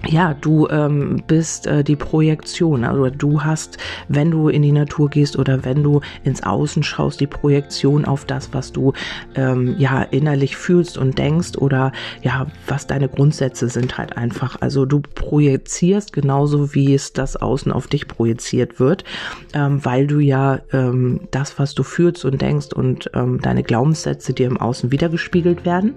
ja, 0.09 0.35
du 0.35 0.67
ähm, 0.69 1.23
bist 1.27 1.67
äh, 1.67 1.85
die 1.85 1.97
Projektion. 1.97 2.85
Also 2.85 3.11
du 3.11 3.43
hast, 3.43 3.77
wenn 4.09 4.31
du 4.31 4.49
in 4.49 4.63
die 4.63 4.73
Natur 4.73 5.11
gehst 5.11 5.39
oder 5.39 5.65
wenn 5.65 5.83
du 5.83 6.01
ins 6.25 6.43
Außen 6.43 6.83
schaust, 6.83 7.21
die 7.21 7.27
Projektion 7.27 8.05
auf 8.07 8.25
das, 8.25 8.53
was 8.53 8.73
du 8.73 8.93
ähm, 9.35 9.75
ja 9.79 10.03
innerlich 10.03 10.57
fühlst 10.57 10.97
und 10.97 11.19
denkst 11.19 11.59
oder 11.59 11.93
ja, 12.23 12.47
was 12.67 12.87
deine 12.87 13.09
Grundsätze 13.09 13.69
sind 13.69 13.99
halt 13.99 14.17
einfach. 14.17 14.57
Also 14.61 14.87
du 14.87 15.01
projizierst 15.01 16.13
genauso 16.13 16.75
wie 16.75 16.95
es 16.95 17.13
das 17.13 17.37
Außen 17.37 17.71
auf 17.71 17.87
dich 17.87 18.09
projiziert 18.09 18.81
wird, 18.81 19.05
ähm, 19.53 19.85
weil 19.85 20.07
du 20.07 20.19
ja 20.19 20.61
ähm, 20.73 21.21
das, 21.31 21.59
was 21.59 21.75
du 21.75 21.83
fühlst 21.83 22.25
und 22.25 22.41
denkst 22.41 22.73
und 22.73 23.11
ähm, 23.15 23.41
deine 23.43 23.63
Glaubenssätze 23.63 24.33
dir 24.33 24.47
im 24.47 24.57
Außen 24.57 24.91
wiedergespiegelt 24.93 25.67
werden. 25.67 25.95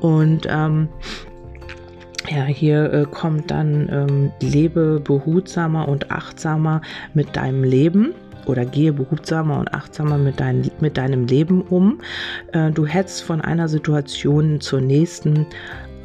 Und 0.00 0.46
ähm, 0.48 0.88
ja, 2.30 2.44
hier 2.44 2.92
äh, 2.92 3.06
kommt 3.10 3.50
dann 3.50 3.88
ähm, 3.90 4.32
lebe 4.40 5.00
behutsamer 5.02 5.88
und 5.88 6.10
achtsamer 6.10 6.82
mit 7.14 7.36
deinem 7.36 7.64
Leben 7.64 8.14
oder 8.46 8.64
gehe 8.64 8.92
behutsamer 8.92 9.58
und 9.58 9.74
achtsamer 9.74 10.18
mit, 10.18 10.40
dein, 10.40 10.70
mit 10.80 10.96
deinem 10.96 11.26
Leben 11.26 11.62
um. 11.62 12.00
Äh, 12.52 12.70
du 12.70 12.86
hetzt 12.86 13.22
von 13.22 13.40
einer 13.40 13.68
Situation 13.68 14.60
zur 14.60 14.80
nächsten 14.80 15.46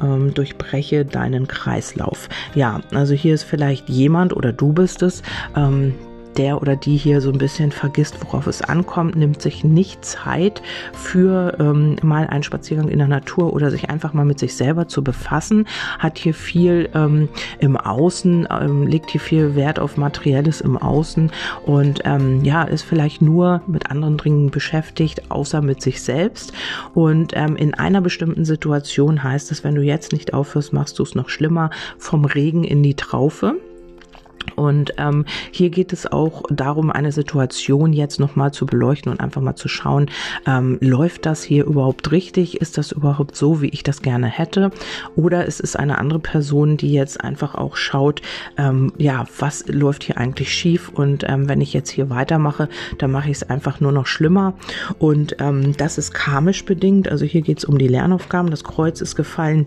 ähm, 0.02 0.34
durchbreche 0.34 1.04
deinen 1.04 1.48
Kreislauf. 1.48 2.28
Ja, 2.54 2.80
also 2.92 3.14
hier 3.14 3.34
ist 3.34 3.44
vielleicht 3.44 3.88
jemand 3.88 4.34
oder 4.34 4.52
du 4.52 4.72
bist 4.72 5.02
es, 5.02 5.22
ähm, 5.56 5.94
der 6.38 6.60
oder 6.60 6.76
die 6.76 6.96
hier 6.96 7.20
so 7.20 7.30
ein 7.30 7.38
bisschen 7.38 7.72
vergisst, 7.72 8.16
worauf 8.24 8.46
es 8.46 8.62
ankommt, 8.62 9.16
nimmt 9.16 9.40
sich 9.42 9.64
nicht 9.64 10.04
Zeit 10.04 10.62
für 10.92 11.56
ähm, 11.58 11.96
mal 12.02 12.26
einen 12.26 12.42
Spaziergang 12.42 12.88
in 12.88 12.98
der 12.98 13.08
Natur 13.08 13.52
oder 13.52 13.70
sich 13.70 13.90
einfach 13.90 14.12
mal 14.12 14.24
mit 14.24 14.38
sich 14.38 14.56
selber 14.56 14.88
zu 14.88 15.02
befassen, 15.02 15.66
hat 15.98 16.18
hier 16.18 16.34
viel 16.34 16.88
ähm, 16.94 17.28
im 17.58 17.76
Außen, 17.76 18.48
ähm, 18.50 18.86
legt 18.86 19.10
hier 19.10 19.20
viel 19.20 19.54
Wert 19.54 19.78
auf 19.78 19.96
Materielles 19.96 20.60
im 20.60 20.76
Außen 20.76 21.30
und 21.64 22.00
ähm, 22.04 22.44
ja, 22.44 22.62
ist 22.62 22.82
vielleicht 22.82 23.22
nur 23.22 23.62
mit 23.66 23.90
anderen 23.90 24.16
Dingen 24.16 24.50
beschäftigt, 24.50 25.30
außer 25.30 25.62
mit 25.62 25.82
sich 25.82 26.02
selbst. 26.02 26.52
Und 26.94 27.32
ähm, 27.34 27.56
in 27.56 27.74
einer 27.74 28.00
bestimmten 28.00 28.44
Situation 28.44 29.22
heißt 29.22 29.50
es, 29.52 29.64
wenn 29.64 29.74
du 29.74 29.82
jetzt 29.82 30.12
nicht 30.12 30.34
aufhörst, 30.34 30.72
machst 30.72 30.98
du 30.98 31.02
es 31.02 31.14
noch 31.14 31.28
schlimmer, 31.28 31.70
vom 31.98 32.24
Regen 32.24 32.64
in 32.64 32.82
die 32.82 32.94
Traufe. 32.94 33.56
Und 34.56 34.94
ähm, 34.98 35.24
hier 35.50 35.70
geht 35.70 35.92
es 35.92 36.10
auch 36.10 36.42
darum, 36.50 36.90
eine 36.90 37.12
Situation 37.12 37.92
jetzt 37.92 38.20
nochmal 38.20 38.52
zu 38.52 38.66
beleuchten 38.66 39.10
und 39.10 39.20
einfach 39.20 39.40
mal 39.40 39.56
zu 39.56 39.68
schauen, 39.68 40.10
ähm, 40.46 40.78
läuft 40.80 41.26
das 41.26 41.42
hier 41.42 41.64
überhaupt 41.64 42.12
richtig? 42.12 42.60
Ist 42.60 42.78
das 42.78 42.92
überhaupt 42.92 43.36
so, 43.36 43.62
wie 43.62 43.68
ich 43.68 43.82
das 43.82 44.02
gerne 44.02 44.26
hätte? 44.26 44.70
Oder 45.16 45.46
ist 45.46 45.60
es 45.60 45.76
eine 45.76 45.98
andere 45.98 46.18
Person, 46.18 46.76
die 46.76 46.92
jetzt 46.92 47.22
einfach 47.22 47.54
auch 47.54 47.76
schaut, 47.76 48.22
ähm, 48.56 48.92
ja, 48.98 49.26
was 49.38 49.66
läuft 49.66 50.04
hier 50.04 50.18
eigentlich 50.18 50.52
schief? 50.52 50.88
Und 50.88 51.24
ähm, 51.26 51.48
wenn 51.48 51.60
ich 51.60 51.72
jetzt 51.72 51.90
hier 51.90 52.10
weitermache, 52.10 52.68
dann 52.98 53.10
mache 53.10 53.30
ich 53.30 53.38
es 53.38 53.50
einfach 53.50 53.80
nur 53.80 53.92
noch 53.92 54.06
schlimmer. 54.06 54.54
Und 54.98 55.36
ähm, 55.40 55.76
das 55.76 55.98
ist 55.98 56.12
karmisch 56.12 56.64
bedingt. 56.64 57.08
Also 57.08 57.24
hier 57.24 57.42
geht 57.42 57.58
es 57.58 57.64
um 57.64 57.78
die 57.78 57.88
Lernaufgaben. 57.88 58.50
Das 58.50 58.64
Kreuz 58.64 59.00
ist 59.00 59.16
gefallen. 59.16 59.66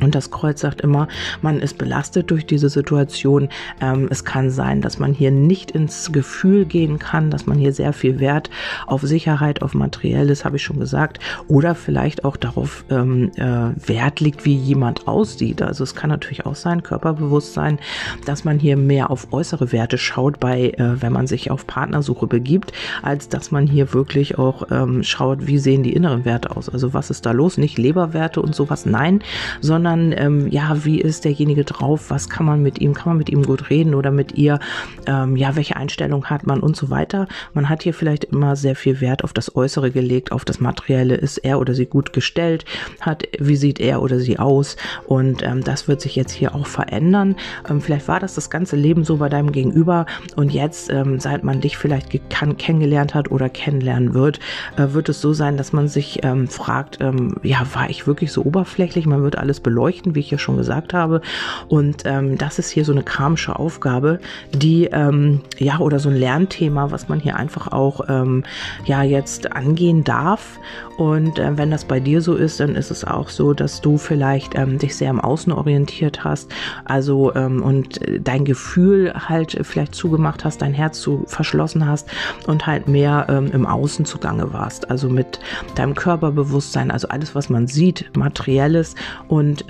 Und 0.00 0.14
das 0.14 0.30
Kreuz 0.30 0.60
sagt 0.60 0.80
immer, 0.80 1.08
man 1.42 1.60
ist 1.60 1.78
belastet 1.78 2.30
durch 2.30 2.46
diese 2.46 2.68
Situation. 2.68 3.48
Ähm, 3.80 4.08
es 4.10 4.24
kann 4.24 4.50
sein, 4.50 4.80
dass 4.80 4.98
man 4.98 5.12
hier 5.12 5.30
nicht 5.30 5.70
ins 5.70 6.12
Gefühl 6.12 6.64
gehen 6.64 6.98
kann, 6.98 7.30
dass 7.30 7.46
man 7.46 7.58
hier 7.58 7.72
sehr 7.72 7.92
viel 7.92 8.18
Wert 8.20 8.50
auf 8.86 9.02
Sicherheit, 9.02 9.62
auf 9.62 9.74
Materielles, 9.74 10.44
habe 10.44 10.56
ich 10.56 10.62
schon 10.62 10.80
gesagt, 10.80 11.20
oder 11.48 11.74
vielleicht 11.74 12.24
auch 12.24 12.36
darauf 12.36 12.84
ähm, 12.90 13.30
äh, 13.36 13.70
Wert 13.88 14.20
liegt, 14.20 14.44
wie 14.44 14.56
jemand 14.56 15.06
aussieht. 15.06 15.62
Also 15.62 15.84
es 15.84 15.94
kann 15.94 16.10
natürlich 16.10 16.46
auch 16.46 16.54
sein, 16.54 16.82
Körperbewusstsein, 16.82 17.78
dass 18.24 18.44
man 18.44 18.58
hier 18.58 18.76
mehr 18.76 19.10
auf 19.10 19.32
äußere 19.32 19.72
Werte 19.72 19.98
schaut, 19.98 20.40
bei, 20.40 20.70
äh, 20.70 21.02
wenn 21.02 21.12
man 21.12 21.26
sich 21.26 21.50
auf 21.50 21.66
Partnersuche 21.66 22.26
begibt, 22.26 22.72
als 23.02 23.28
dass 23.28 23.50
man 23.50 23.66
hier 23.66 23.92
wirklich 23.92 24.38
auch 24.38 24.64
ähm, 24.70 25.02
schaut, 25.02 25.46
wie 25.46 25.58
sehen 25.58 25.82
die 25.82 25.92
inneren 25.92 26.24
Werte 26.24 26.56
aus. 26.56 26.68
Also 26.68 26.94
was 26.94 27.10
ist 27.10 27.26
da 27.26 27.32
los? 27.32 27.58
Nicht 27.58 27.78
Leberwerte 27.78 28.40
und 28.40 28.54
sowas, 28.54 28.86
nein, 28.86 29.22
sondern 29.60 29.81
sondern 29.82 30.14
ähm, 30.16 30.48
ja, 30.48 30.84
wie 30.84 31.00
ist 31.00 31.24
derjenige 31.24 31.64
drauf, 31.64 32.10
was 32.10 32.28
kann 32.30 32.46
man 32.46 32.62
mit 32.62 32.80
ihm, 32.80 32.94
kann 32.94 33.08
man 33.08 33.16
mit 33.16 33.30
ihm 33.30 33.42
gut 33.42 33.68
reden 33.68 33.96
oder 33.96 34.12
mit 34.12 34.38
ihr, 34.38 34.60
ähm, 35.06 35.34
ja, 35.34 35.56
welche 35.56 35.74
Einstellung 35.74 36.26
hat 36.26 36.46
man 36.46 36.60
und 36.60 36.76
so 36.76 36.88
weiter. 36.88 37.26
Man 37.52 37.68
hat 37.68 37.82
hier 37.82 37.92
vielleicht 37.92 38.22
immer 38.26 38.54
sehr 38.54 38.76
viel 38.76 39.00
Wert 39.00 39.24
auf 39.24 39.32
das 39.32 39.56
Äußere 39.56 39.90
gelegt, 39.90 40.30
auf 40.30 40.44
das 40.44 40.60
Materielle, 40.60 41.16
ist 41.16 41.38
er 41.38 41.58
oder 41.58 41.74
sie 41.74 41.86
gut 41.86 42.12
gestellt, 42.12 42.64
hat, 43.00 43.24
wie 43.40 43.56
sieht 43.56 43.80
er 43.80 44.02
oder 44.02 44.20
sie 44.20 44.38
aus 44.38 44.76
und 45.06 45.42
ähm, 45.42 45.64
das 45.64 45.88
wird 45.88 46.00
sich 46.00 46.14
jetzt 46.14 46.32
hier 46.32 46.54
auch 46.54 46.68
verändern. 46.68 47.34
Ähm, 47.68 47.80
vielleicht 47.80 48.06
war 48.06 48.20
das 48.20 48.36
das 48.36 48.50
ganze 48.50 48.76
Leben 48.76 49.02
so 49.02 49.16
bei 49.16 49.28
deinem 49.28 49.50
Gegenüber 49.50 50.06
und 50.36 50.52
jetzt, 50.52 50.92
ähm, 50.92 51.18
seit 51.18 51.42
man 51.42 51.60
dich 51.60 51.76
vielleicht 51.76 52.08
kennengelernt 52.28 53.16
hat 53.16 53.32
oder 53.32 53.48
kennenlernen 53.48 54.14
wird, 54.14 54.38
äh, 54.76 54.92
wird 54.92 55.08
es 55.08 55.20
so 55.20 55.32
sein, 55.32 55.56
dass 55.56 55.72
man 55.72 55.88
sich 55.88 56.20
ähm, 56.22 56.46
fragt, 56.46 56.98
ähm, 57.00 57.34
ja, 57.42 57.66
war 57.74 57.90
ich 57.90 58.06
wirklich 58.06 58.30
so 58.30 58.44
oberflächlich? 58.44 59.06
Man 59.06 59.24
wird 59.24 59.36
alles 59.36 59.58
beleuchten 59.58 59.71
beleuchten, 59.72 60.14
wie 60.14 60.20
ich 60.20 60.30
ja 60.30 60.38
schon 60.38 60.58
gesagt 60.58 60.92
habe. 60.92 61.22
Und 61.68 62.02
ähm, 62.04 62.36
das 62.36 62.58
ist 62.58 62.70
hier 62.70 62.84
so 62.84 62.92
eine 62.92 63.02
karmische 63.02 63.58
Aufgabe, 63.58 64.20
die 64.52 64.84
ähm, 64.92 65.40
ja 65.58 65.78
oder 65.78 65.98
so 65.98 66.10
ein 66.10 66.16
Lernthema, 66.16 66.90
was 66.90 67.08
man 67.08 67.20
hier 67.20 67.36
einfach 67.36 67.72
auch 67.72 68.02
ähm, 68.08 68.44
ja 68.84 69.02
jetzt 69.02 69.52
angehen 69.52 70.04
darf. 70.04 70.60
Und 70.98 71.38
äh, 71.38 71.56
wenn 71.56 71.70
das 71.70 71.86
bei 71.86 72.00
dir 72.00 72.20
so 72.20 72.34
ist, 72.34 72.60
dann 72.60 72.74
ist 72.76 72.90
es 72.90 73.04
auch 73.04 73.30
so, 73.30 73.54
dass 73.54 73.80
du 73.80 73.96
vielleicht 73.96 74.54
ähm, 74.54 74.78
dich 74.78 74.94
sehr 74.94 75.10
im 75.10 75.20
Außen 75.20 75.52
orientiert 75.52 76.22
hast, 76.22 76.50
also 76.84 77.34
ähm, 77.34 77.62
und 77.62 78.00
dein 78.20 78.44
Gefühl 78.44 79.12
halt 79.14 79.58
vielleicht 79.62 79.94
zugemacht 79.94 80.44
hast, 80.44 80.60
dein 80.60 80.74
Herz 80.74 81.00
zu 81.00 81.24
verschlossen 81.26 81.86
hast 81.86 82.08
und 82.46 82.66
halt 82.66 82.88
mehr 82.88 83.26
ähm, 83.30 83.50
im 83.52 83.66
Außen 83.66 84.04
zugange 84.04 84.52
warst, 84.52 84.90
also 84.90 85.08
mit 85.08 85.40
deinem 85.74 85.94
Körperbewusstsein, 85.94 86.90
also 86.90 87.08
alles, 87.08 87.34
was 87.34 87.48
man 87.48 87.66
sieht, 87.66 88.10
materielles 88.16 88.94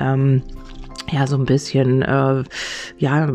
ähm, 0.00 0.42
ja, 1.10 1.26
so 1.26 1.36
ein 1.36 1.44
bisschen, 1.44 2.02
äh, 2.02 2.42
ja, 2.98 3.32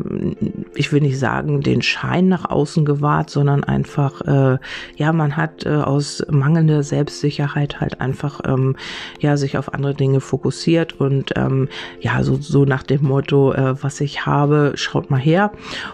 ich 0.75 0.91
will 0.91 1.01
nicht 1.01 1.19
sagen, 1.19 1.61
den 1.61 1.81
Schein 1.81 2.27
nach 2.27 2.49
außen 2.49 2.85
gewahrt, 2.85 3.29
sondern 3.29 3.63
einfach, 3.63 4.21
äh, 4.21 4.57
ja, 4.95 5.13
man 5.13 5.37
hat 5.37 5.65
äh, 5.65 5.69
aus 5.69 6.25
mangelnder 6.29 6.81
Selbstsicherheit 6.81 7.79
halt 7.79 8.01
einfach, 8.01 8.41
ähm, 8.45 8.75
ja, 9.19 9.37
sich 9.37 9.57
auf 9.57 9.73
andere 9.73 9.93
Dinge 9.93 10.21
fokussiert 10.21 10.99
und 10.99 11.33
ähm, 11.35 11.67
ja, 11.99 12.23
so, 12.23 12.37
so 12.37 12.65
nach 12.65 12.83
dem 12.83 13.03
Motto, 13.03 13.53
äh, 13.53 13.81
was 13.81 14.01
ich 14.01 14.25
habe, 14.25 14.73
schaut 14.75 15.11
mal 15.11 15.19
her. 15.19 15.51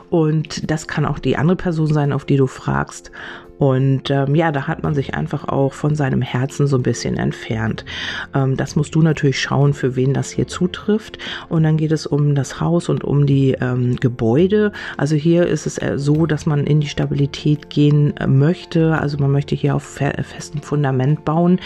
Und 0.10 0.70
das 0.70 0.88
kann 0.88 1.06
auch 1.06 1.20
die 1.20 1.38
andere 1.38 1.58
Person 1.58 1.88
sein, 1.88 2.14
auf 2.14 2.24
die 2.26 2.38
du 2.38 2.48
fragst. 2.48 3.12
Und 3.60 4.10
ähm, 4.10 4.36
ja, 4.36 4.52
da 4.52 4.68
hat 4.68 4.84
man 4.84 4.96
sich 4.96 5.14
einfach 5.14 5.48
auch 5.48 5.74
von 5.74 5.96
seinem 5.96 6.22
Herzen 6.22 6.68
so 6.68 6.78
ein 6.78 6.84
bisschen 6.84 7.18
entfernt. 7.18 7.86
Ähm, 8.34 8.58
das 8.58 8.76
musst 8.76 8.96
du 8.96 9.02
natürlich 9.02 9.40
schauen, 9.40 9.74
für 9.74 9.96
wen 9.96 10.14
das 10.14 10.32
hier 10.32 10.48
zutrifft. 10.48 11.18
Und 11.50 11.64
dann 11.64 11.78
geht 11.78 11.92
es 11.92 12.06
um 12.06 12.36
das 12.36 12.60
Haus 12.60 12.90
und 12.90 13.04
um 13.04 13.26
die 13.26 13.56
ähm, 13.62 13.96
Gebäude. 13.98 14.72
Also 14.98 15.16
hier 15.16 15.48
ist 15.48 15.66
es 15.66 15.78
äh, 15.78 15.98
so, 15.98 16.26
dass 16.26 16.46
man 16.46 16.66
in 16.66 16.82
die 16.82 16.88
Stabilität 16.88 17.70
gehen 17.70 18.16
äh, 18.18 18.28
möchte. 18.28 18.98
Also 19.00 19.18
man 19.18 19.32
möchte 19.32 19.56
hier 19.56 19.76
auf 19.76 19.84
fe 19.84 20.14
festem 20.24 20.62
Fundament 20.62 21.26
bauen. 21.26 21.60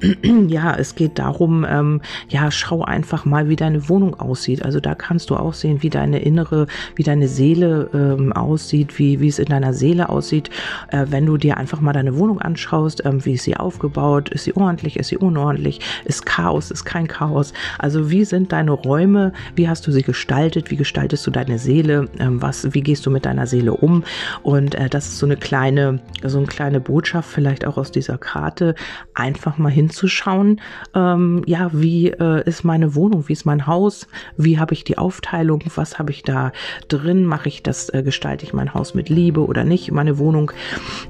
ja, 0.48 0.74
es 0.74 0.94
geht 0.94 1.18
darum, 1.18 1.66
ähm, 1.68 2.00
ja, 2.28 2.50
schau 2.50 2.82
einfach 2.82 3.24
mal, 3.24 3.48
wie 3.48 3.56
deine 3.56 3.88
Wohnung 3.88 4.18
aussieht. 4.18 4.64
Also 4.64 4.80
da 4.80 4.94
kannst 4.94 5.30
du 5.30 5.36
auch 5.36 5.54
sehen, 5.54 5.82
wie 5.82 5.90
deine 5.90 6.20
innere, 6.20 6.66
wie 6.94 7.02
deine 7.02 7.28
Seele 7.28 7.90
ähm, 7.94 8.32
aussieht, 8.32 8.98
wie, 8.98 9.20
wie 9.20 9.28
es 9.28 9.38
in 9.38 9.46
deiner 9.46 9.72
Seele 9.72 10.08
aussieht, 10.08 10.50
äh, 10.90 11.06
wenn 11.08 11.26
du 11.26 11.36
dir 11.38 11.56
einfach 11.56 11.80
mal 11.80 11.92
deine 11.92 12.16
Wohnung 12.16 12.40
anschaust, 12.40 13.04
ähm, 13.04 13.24
wie 13.24 13.34
ist 13.34 13.44
sie 13.44 13.56
aufgebaut, 13.56 14.28
ist 14.28 14.44
sie 14.44 14.56
ordentlich, 14.56 14.98
ist 14.98 15.08
sie 15.08 15.16
unordentlich, 15.16 15.80
ist 16.04 16.26
Chaos, 16.26 16.70
ist 16.70 16.84
kein 16.84 17.08
Chaos. 17.08 17.52
Also 17.78 18.10
wie 18.10 18.24
sind 18.24 18.52
deine 18.52 18.72
Räume, 18.72 19.32
wie 19.54 19.68
hast 19.68 19.86
du 19.86 19.92
sie 19.92 20.02
gestaltet, 20.02 20.70
wie 20.70 20.76
gestaltest 20.76 21.26
du 21.26 21.30
deine 21.30 21.58
Seele, 21.58 22.08
ähm, 22.18 22.40
was, 22.42 22.74
wie 22.74 22.82
gehst 22.82 23.06
du 23.06 23.10
mit 23.10 23.26
deiner 23.26 23.46
Seele 23.46 23.72
um? 23.72 24.04
Und 24.42 24.74
äh, 24.74 24.88
das 24.88 25.06
ist 25.08 25.18
so 25.18 25.26
eine 25.26 25.36
kleine, 25.36 26.00
so 26.24 26.38
eine 26.38 26.46
kleine 26.46 26.80
Botschaft 26.80 27.28
vielleicht 27.30 27.64
auch 27.64 27.76
aus 27.76 27.92
dieser 27.92 28.18
Karte, 28.18 28.74
einfach 29.14 29.58
mal 29.58 29.70
hinzuschauen, 29.70 30.60
ähm, 30.94 31.42
ja, 31.46 31.70
wie 31.72 32.08
äh, 32.08 32.42
ist 32.48 32.64
meine 32.64 32.94
Wohnung, 32.94 33.28
wie 33.28 33.32
ist 33.32 33.44
mein 33.44 33.66
Haus, 33.66 34.06
wie 34.36 34.58
habe 34.58 34.74
ich 34.74 34.84
die 34.84 34.98
Aufteilung, 34.98 35.62
was 35.74 35.98
habe 35.98 36.10
ich 36.10 36.22
da 36.22 36.52
drin, 36.88 37.24
mache 37.24 37.48
ich 37.48 37.62
das, 37.62 37.88
äh, 37.90 38.02
gestalte 38.02 38.44
ich 38.44 38.52
mein 38.52 38.74
Haus 38.74 38.94
mit 38.94 39.08
Liebe 39.08 39.44
oder 39.44 39.64
nicht, 39.64 39.92
meine 39.92 40.18
Wohnung. 40.18 40.52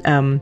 Ähm, 0.08 0.40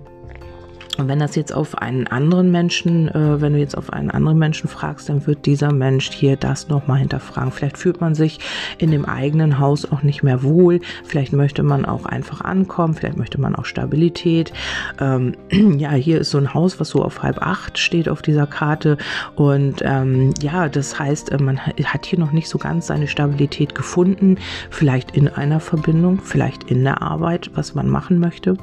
und 0.99 1.09
wenn 1.09 1.19
das 1.19 1.37
jetzt 1.37 1.55
auf 1.55 1.77
einen 1.79 2.07
anderen 2.07 2.51
Menschen, 2.51 3.09
äh, 3.09 3.41
wenn 3.41 3.53
du 3.53 3.59
jetzt 3.59 3.77
auf 3.77 3.93
einen 3.93 4.11
anderen 4.11 4.39
Menschen 4.39 4.69
fragst, 4.69 5.09
dann 5.09 5.27
wird 5.27 5.45
dieser 5.45 5.73
Mensch 5.73 6.11
hier 6.11 6.37
das 6.37 6.69
nochmal 6.69 6.99
hinterfragen. 6.99 7.53
Vielleicht 7.53 7.77
fühlt 7.77 8.01
man 8.01 8.15
sich 8.15 8.39
in 8.79 8.91
dem 8.91 9.05
eigenen 9.05 9.59
Haus 9.59 9.91
auch 9.91 10.03
nicht 10.03 10.23
mehr 10.23 10.43
wohl. 10.43 10.81
Vielleicht 11.05 11.33
möchte 11.33 11.63
man 11.63 11.85
auch 11.85 12.07
einfach 12.07 12.41
ankommen. 12.41 12.95
Vielleicht 12.95 13.19
möchte 13.19 13.41
man 13.41 13.55
auch 13.55 13.67
Stabilität. 13.67 14.53
Ähm, 15.01 15.35
ja, 15.79 15.93
hier 15.93 16.21
ist 16.21 16.31
so 16.31 16.39
ein 16.39 16.55
Haus, 16.55 16.81
was 16.81 16.89
so 16.89 17.03
auf 17.03 17.23
halb 17.23 17.43
acht 17.43 17.79
steht 17.79 18.09
auf 18.09 18.23
dieser 18.23 18.47
Karte. 18.47 18.97
Und 19.35 19.83
ähm, 19.83 20.33
ja, 20.41 20.69
das 20.69 20.99
heißt, 20.99 21.31
äh, 21.31 21.39
man 21.39 21.61
hat 21.61 22.07
hier 22.07 22.19
noch 22.19 22.33
nicht 22.33 22.49
so 22.49 22.57
ganz 22.57 22.87
seine 22.87 23.07
Stabilität 23.07 23.75
gefunden. 23.75 24.39
Vielleicht 24.71 25.15
in 25.15 25.29
einer 25.29 25.61
Verbindung, 25.61 26.21
vielleicht 26.23 26.71
in 26.71 26.85
der 26.85 27.03
Arbeit, 27.03 27.51
was 27.55 27.75
man 27.75 27.89
machen 27.89 28.19
möchte. 28.19 28.57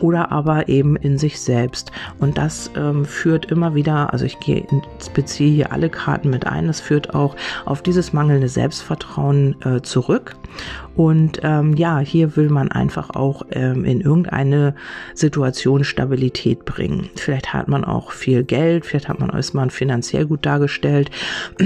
Oder 0.00 0.32
aber 0.32 0.68
eben 0.68 0.96
in 0.96 1.18
sich 1.18 1.40
selbst 1.40 1.67
selbst. 1.68 1.92
Und 2.18 2.38
das 2.38 2.70
ähm, 2.76 3.04
führt 3.04 3.46
immer 3.46 3.74
wieder, 3.74 4.12
also 4.12 4.24
ich 4.24 4.38
gehe, 4.40 4.66
beziehe 5.14 5.50
hier 5.50 5.72
alle 5.72 5.90
Karten 5.90 6.30
mit 6.30 6.46
ein, 6.46 6.66
das 6.66 6.80
führt 6.80 7.14
auch 7.14 7.36
auf 7.66 7.82
dieses 7.82 8.12
mangelnde 8.12 8.48
Selbstvertrauen 8.48 9.60
äh, 9.62 9.82
zurück. 9.82 10.34
Und 10.96 11.40
ähm, 11.44 11.74
ja, 11.74 12.00
hier 12.00 12.36
will 12.36 12.48
man 12.48 12.72
einfach 12.72 13.10
auch 13.10 13.42
ähm, 13.50 13.84
in 13.84 14.00
irgendeine 14.00 14.74
Situation 15.14 15.84
Stabilität 15.84 16.64
bringen. 16.64 17.08
Vielleicht 17.14 17.52
hat 17.52 17.68
man 17.68 17.84
auch 17.84 18.10
viel 18.10 18.42
Geld, 18.42 18.84
vielleicht 18.84 19.08
hat 19.08 19.20
man 19.20 19.30
ist 19.30 19.54
man 19.54 19.70
finanziell 19.70 20.26
gut 20.26 20.44
dargestellt 20.44 21.10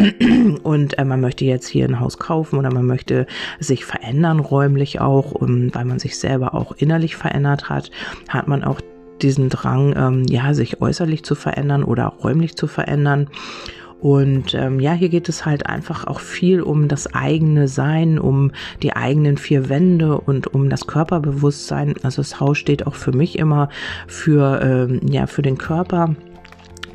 und 0.62 0.98
äh, 0.98 1.04
man 1.04 1.22
möchte 1.22 1.46
jetzt 1.46 1.68
hier 1.68 1.88
ein 1.88 2.00
Haus 2.00 2.18
kaufen 2.18 2.58
oder 2.58 2.70
man 2.70 2.84
möchte 2.84 3.26
sich 3.58 3.86
verändern 3.86 4.40
räumlich 4.40 5.00
auch, 5.00 5.32
um, 5.32 5.74
weil 5.74 5.86
man 5.86 5.98
sich 5.98 6.18
selber 6.18 6.54
auch 6.54 6.72
innerlich 6.72 7.16
verändert 7.16 7.70
hat, 7.70 7.90
hat 8.28 8.48
man 8.48 8.62
auch 8.64 8.80
diesen 9.22 9.48
Drang, 9.48 9.94
ähm, 9.96 10.24
ja, 10.28 10.54
sich 10.54 10.80
äußerlich 10.80 11.24
zu 11.24 11.34
verändern 11.34 11.84
oder 11.84 12.06
räumlich 12.22 12.56
zu 12.56 12.66
verändern. 12.66 13.28
Und 14.02 14.54
ähm, 14.54 14.80
ja, 14.80 14.94
hier 14.94 15.10
geht 15.10 15.28
es 15.28 15.46
halt 15.46 15.66
einfach 15.66 16.08
auch 16.08 16.18
viel 16.18 16.60
um 16.60 16.88
das 16.88 17.14
eigene 17.14 17.68
Sein, 17.68 18.18
um 18.18 18.50
die 18.82 18.96
eigenen 18.96 19.38
vier 19.38 19.68
Wände 19.68 20.18
und 20.18 20.52
um 20.52 20.68
das 20.68 20.88
Körperbewusstsein. 20.88 21.94
Also 22.02 22.20
das 22.20 22.40
Haus 22.40 22.58
steht 22.58 22.84
auch 22.88 22.96
für 22.96 23.12
mich 23.12 23.38
immer 23.38 23.68
für, 24.08 24.60
ähm, 24.60 25.00
ja, 25.08 25.28
für 25.28 25.42
den 25.42 25.56
Körper. 25.56 26.16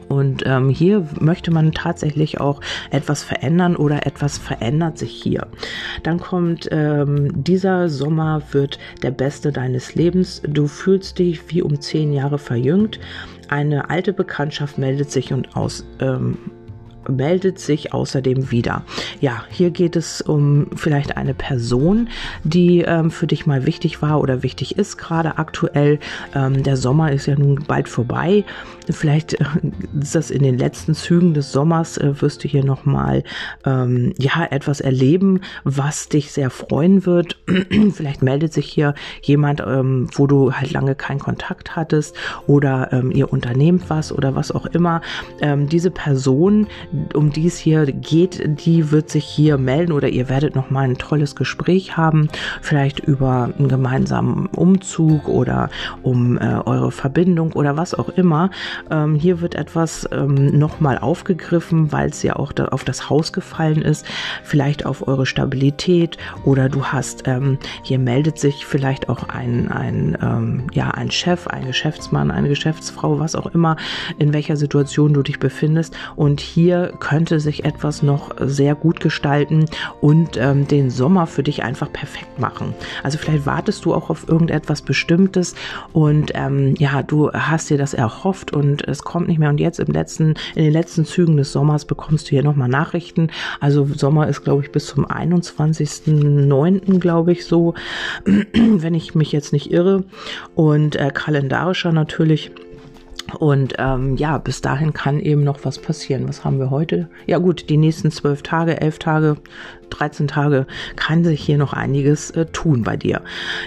Und 0.08 0.44
ähm, 0.46 0.70
hier 0.70 1.06
möchte 1.20 1.52
man 1.52 1.72
tatsächlich 1.72 2.40
auch 2.40 2.62
etwas 2.92 3.24
verändern 3.24 3.76
oder 3.76 4.06
etwas 4.06 4.38
verändert 4.38 4.98
sich 4.98 5.12
hier. 5.12 5.48
Dann 6.04 6.20
kommt 6.20 6.68
ähm, 6.72 7.44
dieser 7.44 7.90
Sommer 7.90 8.42
wird 8.52 8.80
der 9.04 9.12
beste 9.12 9.52
deines 9.52 9.96
Lebens. 9.96 10.42
Du 10.48 10.68
fühlst 10.68 11.20
dich 11.20 11.50
wie 11.50 11.62
um 11.62 11.80
zehn 11.82 12.14
Jahre 12.14 12.38
verjüngt. 12.38 13.00
Eine 13.50 13.90
alte 13.90 14.14
Bekanntschaft 14.14 14.78
meldet 14.78 15.12
sich 15.12 15.34
und 15.34 15.56
aus 15.56 15.86
ähm, 16.00 16.38
meldet 17.10 17.60
sich 17.60 17.94
außerdem 17.94 18.52
wieder. 18.52 18.84
Ja, 19.20 19.44
hier 19.50 19.72
geht 19.72 19.96
es 19.96 20.22
um 20.22 20.68
vielleicht 20.76 21.18
eine 21.18 21.34
Person, 21.34 22.10
die 22.44 22.82
ähm, 22.82 23.12
für 23.12 23.28
dich 23.28 23.46
mal 23.46 23.66
wichtig 23.66 24.02
war 24.02 24.20
oder 24.22 24.44
wichtig 24.44 24.78
ist, 24.78 24.98
gerade 24.98 25.38
aktuell. 25.38 26.00
Ähm, 26.36 26.64
der 26.64 26.78
Sommer 26.78 27.12
ist 27.12 27.26
ja 27.26 27.36
nun 27.36 27.64
bald 27.68 27.90
vorbei. 27.90 28.44
Vielleicht 28.90 29.34
äh, 29.34 29.46
ist 30.00 30.16
das 30.16 30.32
in 30.32 30.44
den 30.44 30.58
letzten 30.58 30.94
Zügen 30.94 31.34
des 31.34 31.52
Sommers, 31.52 31.98
äh, 31.98 32.22
wirst 32.22 32.44
du 32.44 32.48
hier 32.48 32.64
nochmal 32.64 33.24
ähm, 33.66 34.14
ja, 34.18 34.46
etwas 34.50 34.82
erleben, 34.82 35.42
was 35.64 36.10
dich 36.10 36.32
sehr 36.32 36.50
freuen 36.50 37.06
wird. 37.06 37.38
vielleicht 37.94 38.22
meldet 38.24 38.54
sich 38.54 38.68
hier 38.68 38.94
jemand, 39.22 39.62
ähm, 39.66 40.08
wo 40.14 40.28
du 40.28 40.54
halt 40.54 40.72
lange 40.72 40.96
keinen 40.96 41.20
Kontakt 41.20 41.76
hattest 41.76 42.16
oder 42.48 42.92
ähm, 42.92 43.12
ihr 43.12 43.32
unternehmt 43.32 43.90
was 43.90 44.12
oder 44.12 44.36
was 44.36 44.52
auch 44.52 44.66
immer. 44.68 45.02
Ähm, 45.42 45.68
diese 45.68 45.92
Person, 45.92 46.68
um 47.14 47.32
die 47.32 47.48
es 47.48 47.58
hier 47.58 47.86
geht, 47.86 48.42
die 48.46 48.92
wird 48.92 49.10
sich 49.10 49.26
hier 49.26 49.58
melden 49.58 49.92
oder 49.92 50.10
ihr 50.10 50.30
werdet 50.30 50.56
noch 50.56 50.70
mal 50.70 50.84
ein 50.86 50.98
tolles 50.98 51.36
Gespräch 51.36 51.98
haben, 51.98 52.30
vielleicht 52.62 53.00
über 53.00 53.50
einen 53.58 53.68
gemeinsamen 53.68 54.48
Umzug 54.48 55.28
oder 55.28 55.70
um 56.04 56.38
äh, 56.38 56.60
eure 56.66 56.92
Verbindung 56.92 57.54
oder 57.54 57.78
was 57.78 57.94
auch 57.94 58.10
immer. 58.10 58.50
Ähm, 58.90 59.16
hier 59.16 59.42
wird 59.42 59.56
etwas 59.56 60.08
ähm, 60.12 60.58
noch 60.58 60.80
mal 60.80 60.98
aufgegriffen, 60.98 61.92
weil 61.92 62.10
es 62.10 62.24
ja 62.24 62.36
auch 62.36 62.52
da 62.52 62.66
auf 62.66 62.84
das 62.84 63.10
Haus 63.10 63.34
gefallen 63.34 63.82
ist, 63.82 64.06
vielleicht 64.44 64.86
auf 64.86 65.08
eure 65.08 65.26
Stabilität 65.26 66.18
oder 66.46 66.70
du 66.70 66.86
hast, 66.86 67.28
ähm, 67.28 67.58
hier 67.84 68.00
meldet 68.00 68.40
sich 68.40 68.66
vielleicht 68.66 69.10
auch 69.10 69.30
ein, 69.30 69.72
ein, 69.72 70.18
ähm, 70.22 70.68
ja, 70.74 70.92
ein 70.92 71.12
Chef, 71.12 71.48
ein 71.48 71.66
Geschäftsmann, 71.66 72.32
eine 72.32 72.50
Geschäftsfrau, 72.50 73.20
was 73.20 73.36
auch 73.36 73.48
immer, 73.48 73.78
in 74.18 74.34
welcher 74.34 74.58
Situation 74.58 75.14
du 75.14 75.24
dich 75.24 75.40
befindest 75.40 75.96
und 76.16 76.40
hier 76.40 76.87
könnte 77.00 77.40
sich 77.40 77.66
etwas 77.66 78.04
noch 78.04 78.32
sehr 78.40 78.76
gut 78.76 79.00
gestalten 79.00 79.66
und 80.02 80.38
ähm, 80.38 80.68
den 80.68 80.90
Sommer 80.90 81.28
für 81.28 81.44
dich 81.44 81.64
einfach 81.64 81.92
perfekt 81.92 82.40
machen. 82.40 82.74
Also 83.04 83.18
vielleicht 83.18 83.46
wartest 83.46 83.86
du 83.86 83.94
auch 83.94 84.10
auf 84.10 84.28
irgendetwas 84.28 84.82
Bestimmtes 84.82 85.56
und 85.94 86.32
ähm, 86.36 86.76
ja, 86.78 87.04
du 87.04 87.32
hast 87.32 87.70
dir 87.70 87.78
das 87.78 87.94
erhofft 87.94 88.54
und 88.54 88.88
es 88.88 89.04
kommt 89.04 89.28
nicht 89.28 89.40
mehr. 89.40 89.50
Und 89.50 89.60
jetzt 89.60 89.80
im 89.80 89.94
letzten, 89.94 90.36
in 90.56 90.64
den 90.64 90.74
letzten 90.74 91.06
Zügen 91.06 91.38
des 91.38 91.52
Sommers 91.52 91.86
bekommst 91.86 92.28
du 92.28 92.30
hier 92.32 92.44
nochmal 92.44 92.70
Nachrichten. 92.70 93.30
Also 93.60 93.86
Sommer 93.86 94.28
ist, 94.28 94.44
glaube 94.44 94.64
ich, 94.64 94.72
bis 94.72 94.88
zum 94.88 95.06
21.09., 95.06 97.00
glaube 97.00 97.32
ich, 97.32 97.46
so, 97.46 97.74
wenn 98.26 98.94
ich 98.94 99.16
mich 99.16 99.32
jetzt 99.32 99.54
nicht 99.54 99.72
irre. 99.72 100.04
Und 100.56 100.96
äh, 100.96 101.12
kalendarischer 101.14 101.92
natürlich 101.92 102.52
und 103.36 103.76
ähm, 103.78 104.16
ja, 104.16 104.38
bis 104.38 104.62
dahin 104.62 104.94
kann 104.94 105.20
eben 105.20 105.44
noch 105.44 105.64
was 105.64 105.80
passieren. 105.80 106.28
Was 106.28 106.44
haben 106.44 106.60
wir 106.60 106.70
heute? 106.70 107.10
Ja 107.26 107.38
gut, 107.38 107.70
die 107.70 107.78
nächsten 107.78 108.12
zwölf 108.12 108.42
Tage, 108.42 108.80
elf 108.80 109.00
Tage, 109.00 109.38
13 109.90 110.28
Tage 110.28 110.66
kann 110.96 111.24
sich 111.24 111.42
hier 111.42 111.58
noch 111.58 111.74
einiges 111.74 112.32
äh, 112.32 112.46
tun 112.46 112.84
bei 112.84 112.98
dir. 112.98 113.22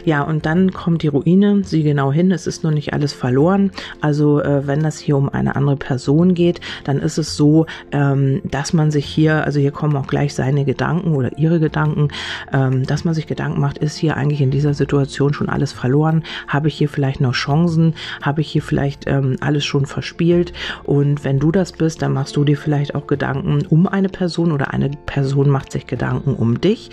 Ja, 0.05 0.23
und 0.23 0.47
dann 0.47 0.73
kommt 0.73 1.03
die 1.03 1.09
Ruine, 1.09 1.63
sieh 1.65 1.83
genau 1.83 2.13
hin, 2.13 2.31
es 2.31 2.47
ist 2.47 2.65
noch 2.65 2.71
nicht 2.71 2.93
alles 2.93 3.13
verloren. 3.13 3.71
Also 4.01 4.41
äh, 4.41 4.67
wenn 4.67 4.83
das 4.83 4.99
hier 4.99 5.17
um 5.17 5.29
eine 5.29 5.57
andere 5.57 5.77
Person 5.77 6.35
geht, 6.35 6.61
dann 6.85 6.99
ist 6.99 7.19
es 7.19 7.37
so, 7.37 7.67
ähm, 7.93 8.41
dass 8.45 8.73
man 8.73 8.91
sich 8.91 9.07
hier, 9.07 9.45
also 9.45 9.61
hier 9.61 9.73
kommen 9.73 9.97
auch 9.97 10.07
gleich 10.07 10.35
seine 10.35 10.65
Gedanken 10.65 11.15
oder 11.15 11.37
ihre 11.39 11.61
Gedanken, 11.61 12.09
ähm, 12.53 12.87
dass 12.87 13.05
man 13.05 13.15
sich 13.15 13.27
Gedanken 13.27 13.61
macht, 13.61 13.79
ist 13.79 13.97
hier 13.97 14.17
eigentlich 14.17 14.41
in 14.41 14.51
dieser 14.51 14.75
Situation 14.75 15.33
schon 15.33 15.49
alles 15.49 15.73
verloren? 15.73 16.23
Habe 16.49 16.69
ich 16.69 16.75
hier 16.75 16.89
vielleicht 16.89 17.21
noch 17.21 17.35
Chancen? 17.35 17.95
Habe 18.23 18.41
ich 18.41 18.51
hier 18.51 18.63
vielleicht 18.63 19.07
ähm, 19.07 19.37
alles 19.41 19.65
schon 19.65 19.87
verspielt? 19.87 20.53
Und 20.85 21.25
wenn 21.25 21.39
du 21.39 21.51
das 21.51 21.73
bist, 21.73 22.03
dann 22.03 22.13
machst 22.13 22.37
du 22.37 22.45
dir 22.45 22.57
vielleicht 22.57 22.95
auch 22.95 23.07
Gedanken 23.07 23.67
um 23.69 23.87
eine 23.87 24.09
Person 24.09 24.53
oder 24.53 24.73
eine 24.73 24.91
Person 25.07 25.49
macht 25.49 25.73
sich 25.73 25.87
Gedanken 25.87 26.10
Gedanken 26.11 26.35
um 26.35 26.61
dich 26.61 26.91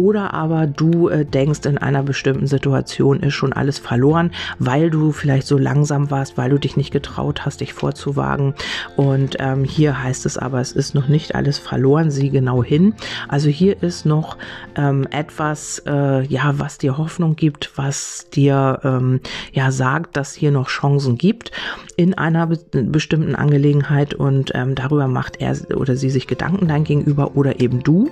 oder 0.00 0.32
aber 0.32 0.66
du 0.66 1.08
äh, 1.08 1.26
denkst, 1.26 1.66
in 1.66 1.76
einer 1.76 2.02
bestimmten 2.02 2.46
Situation 2.46 3.20
ist 3.20 3.34
schon 3.34 3.52
alles 3.52 3.78
verloren, 3.78 4.30
weil 4.58 4.88
du 4.88 5.12
vielleicht 5.12 5.46
so 5.46 5.58
langsam 5.58 6.10
warst, 6.10 6.38
weil 6.38 6.48
du 6.48 6.58
dich 6.58 6.78
nicht 6.78 6.90
getraut 6.90 7.44
hast, 7.44 7.60
dich 7.60 7.74
vorzuwagen. 7.74 8.54
Und 8.96 9.36
ähm, 9.40 9.62
hier 9.62 10.02
heißt 10.02 10.24
es 10.24 10.38
aber, 10.38 10.58
es 10.60 10.72
ist 10.72 10.94
noch 10.94 11.08
nicht 11.08 11.34
alles 11.34 11.58
verloren, 11.58 12.10
sieh 12.10 12.30
genau 12.30 12.64
hin. 12.64 12.94
Also 13.28 13.50
hier 13.50 13.82
ist 13.82 14.06
noch 14.06 14.38
ähm, 14.74 15.06
etwas, 15.10 15.82
äh, 15.86 16.24
ja, 16.24 16.54
was 16.56 16.78
dir 16.78 16.96
Hoffnung 16.96 17.36
gibt, 17.36 17.70
was 17.76 18.30
dir 18.32 18.80
ähm, 18.82 19.20
ja 19.52 19.70
sagt, 19.70 20.16
dass 20.16 20.32
hier 20.32 20.50
noch 20.50 20.68
Chancen 20.68 21.18
gibt 21.18 21.52
in 21.96 22.14
einer 22.14 22.46
be 22.46 22.58
bestimmten 22.72 23.34
Angelegenheit 23.34 24.14
und 24.14 24.52
ähm, 24.54 24.74
darüber 24.74 25.08
macht 25.08 25.40
er 25.40 25.54
oder 25.76 25.96
sie 25.96 26.08
sich 26.08 26.26
Gedanken 26.26 26.68
dein 26.68 26.84
gegenüber 26.84 27.36
oder 27.36 27.60
eben 27.60 27.82
du. 27.82 28.10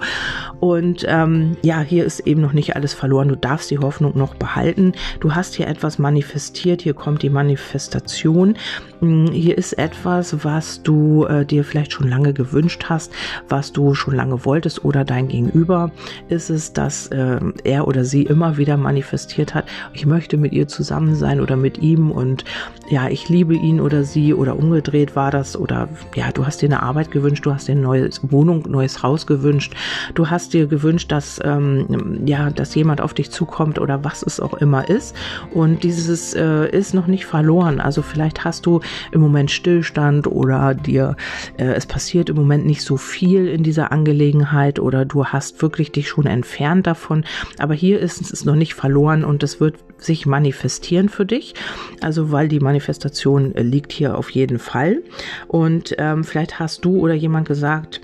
Und 0.61 1.07
ähm, 1.09 1.57
ja, 1.63 1.78
hier 1.83 2.05
ist 2.05 2.21
eben 2.21 2.41
noch 2.41 2.53
nicht 2.53 2.77
alles 2.77 2.95
verloren. 2.95 3.29
Du 3.29 3.37
darfst 3.37 3.71
die 3.71 3.79
Hoffnung 3.79 4.17
noch 4.17 4.35
behalten. 4.35 4.93
Du 5.21 5.35
hast 5.35 5.55
hier 5.55 5.69
etwas 5.69 5.99
manifestiert. 5.99 6.83
Hier 6.83 6.95
kommt 6.95 7.23
die 7.23 7.31
Manifestation. 7.31 8.57
Hm, 9.01 9.31
hier 9.31 9.57
ist 9.57 9.75
etwas, 9.75 10.45
was 10.45 10.83
du 10.83 11.25
äh, 11.27 11.45
dir 11.45 11.65
vielleicht 11.65 11.93
schon 11.93 12.09
lange 12.09 12.33
gewünscht 12.33 12.87
hast, 12.89 13.13
was 13.49 13.73
du 13.73 13.95
schon 13.95 14.15
lange 14.15 14.45
wolltest 14.45 14.85
oder 14.85 15.05
dein 15.05 15.29
Gegenüber 15.29 15.93
ist 16.29 16.51
es, 16.51 16.73
dass 16.73 17.07
äh, 17.09 17.39
er 17.65 17.87
oder 17.87 18.05
sie 18.05 18.23
immer 18.23 18.57
wieder 18.57 18.77
manifestiert 18.77 19.55
hat, 19.55 19.67
ich 19.93 20.07
möchte 20.07 20.37
mit 20.37 20.53
ihr 20.53 20.67
zusammen 20.67 21.15
sein 21.15 21.41
oder 21.41 21.57
mit 21.57 21.79
ihm 21.79 22.11
und 22.11 22.45
ja, 22.91 23.09
ich 23.09 23.29
liebe 23.29 23.55
ihn 23.55 23.81
oder 23.81 24.03
sie 24.05 24.35
oder 24.35 24.57
umgedreht 24.57 25.15
war 25.15 25.31
das 25.31 25.57
oder 25.57 25.89
ja, 26.15 26.33
du 26.33 26.47
hast 26.47 26.63
dir 26.63 26.67
eine 26.67 26.83
Arbeit 26.83 27.11
gewünscht, 27.11 27.47
du 27.47 27.53
hast 27.53 27.69
dir 27.69 27.73
eine 27.73 27.83
neue 27.83 28.11
Wohnung, 28.23 28.65
neues 28.69 29.03
Haus 29.03 29.27
gewünscht, 29.27 29.75
du 30.15 30.29
hast 30.29 30.55
dir 30.55 30.67
gewünscht, 30.67 31.13
dass 31.13 31.41
ähm, 31.59 32.27
ja, 32.27 32.51
dass 32.51 32.75
jemand 32.75 33.01
auf 33.01 33.15
dich 33.15 33.31
zukommt 33.31 33.79
oder 33.79 34.05
was 34.05 34.23
es 34.23 34.41
auch 34.41 34.55
immer 34.55 34.89
ist 34.89 35.15
und 35.53 35.83
dieses 35.83 36.35
äh, 36.35 36.69
ist 36.71 36.95
noch 36.95 37.07
nicht 37.07 37.27
verloren. 37.27 37.81
Also 37.81 38.03
vielleicht 38.03 38.45
hast 38.45 38.67
du 38.67 38.81
im 39.13 39.21
Moment 39.21 39.51
Stillstand 39.51 40.27
oder 40.27 40.75
dir 40.75 41.17
äh, 41.57 41.65
es 41.65 41.87
passiert 41.87 42.31
im 42.31 42.37
Moment 42.37 42.67
nicht 42.67 42.83
so 42.83 42.97
viel 42.97 43.49
in 43.49 43.63
dieser 43.63 43.93
Angelegenheit 43.93 44.79
oder 44.79 45.05
du 45.05 45.27
hast 45.27 45.61
wirklich 45.63 45.93
dich 45.93 46.09
schon 46.09 46.27
entfernt 46.27 46.87
davon. 46.87 47.25
Aber 47.59 47.75
hier 47.75 48.01
ist 48.01 48.33
es 48.33 48.45
noch 48.45 48.55
nicht 48.55 48.75
verloren 48.75 49.25
und 49.25 49.43
es 49.43 49.61
wird 49.61 49.77
sich 49.99 50.27
manifestieren 50.27 51.09
für 51.09 51.27
dich. 51.27 51.55
Also 52.01 52.31
weil 52.33 52.49
die 52.49 52.61
Manifestation 52.61 53.55
äh, 53.55 53.63
liegt 53.63 53.93
hier 53.93 54.17
auf 54.17 54.31
jeden 54.31 54.59
Fall. 54.59 55.03
Und 55.47 55.95
ähm, 55.99 56.25
vielleicht 56.25 56.59
hast 56.59 56.85
du 56.85 56.99
oder 56.99 57.15
jemand 57.15 57.49
gesagt, 57.49 58.01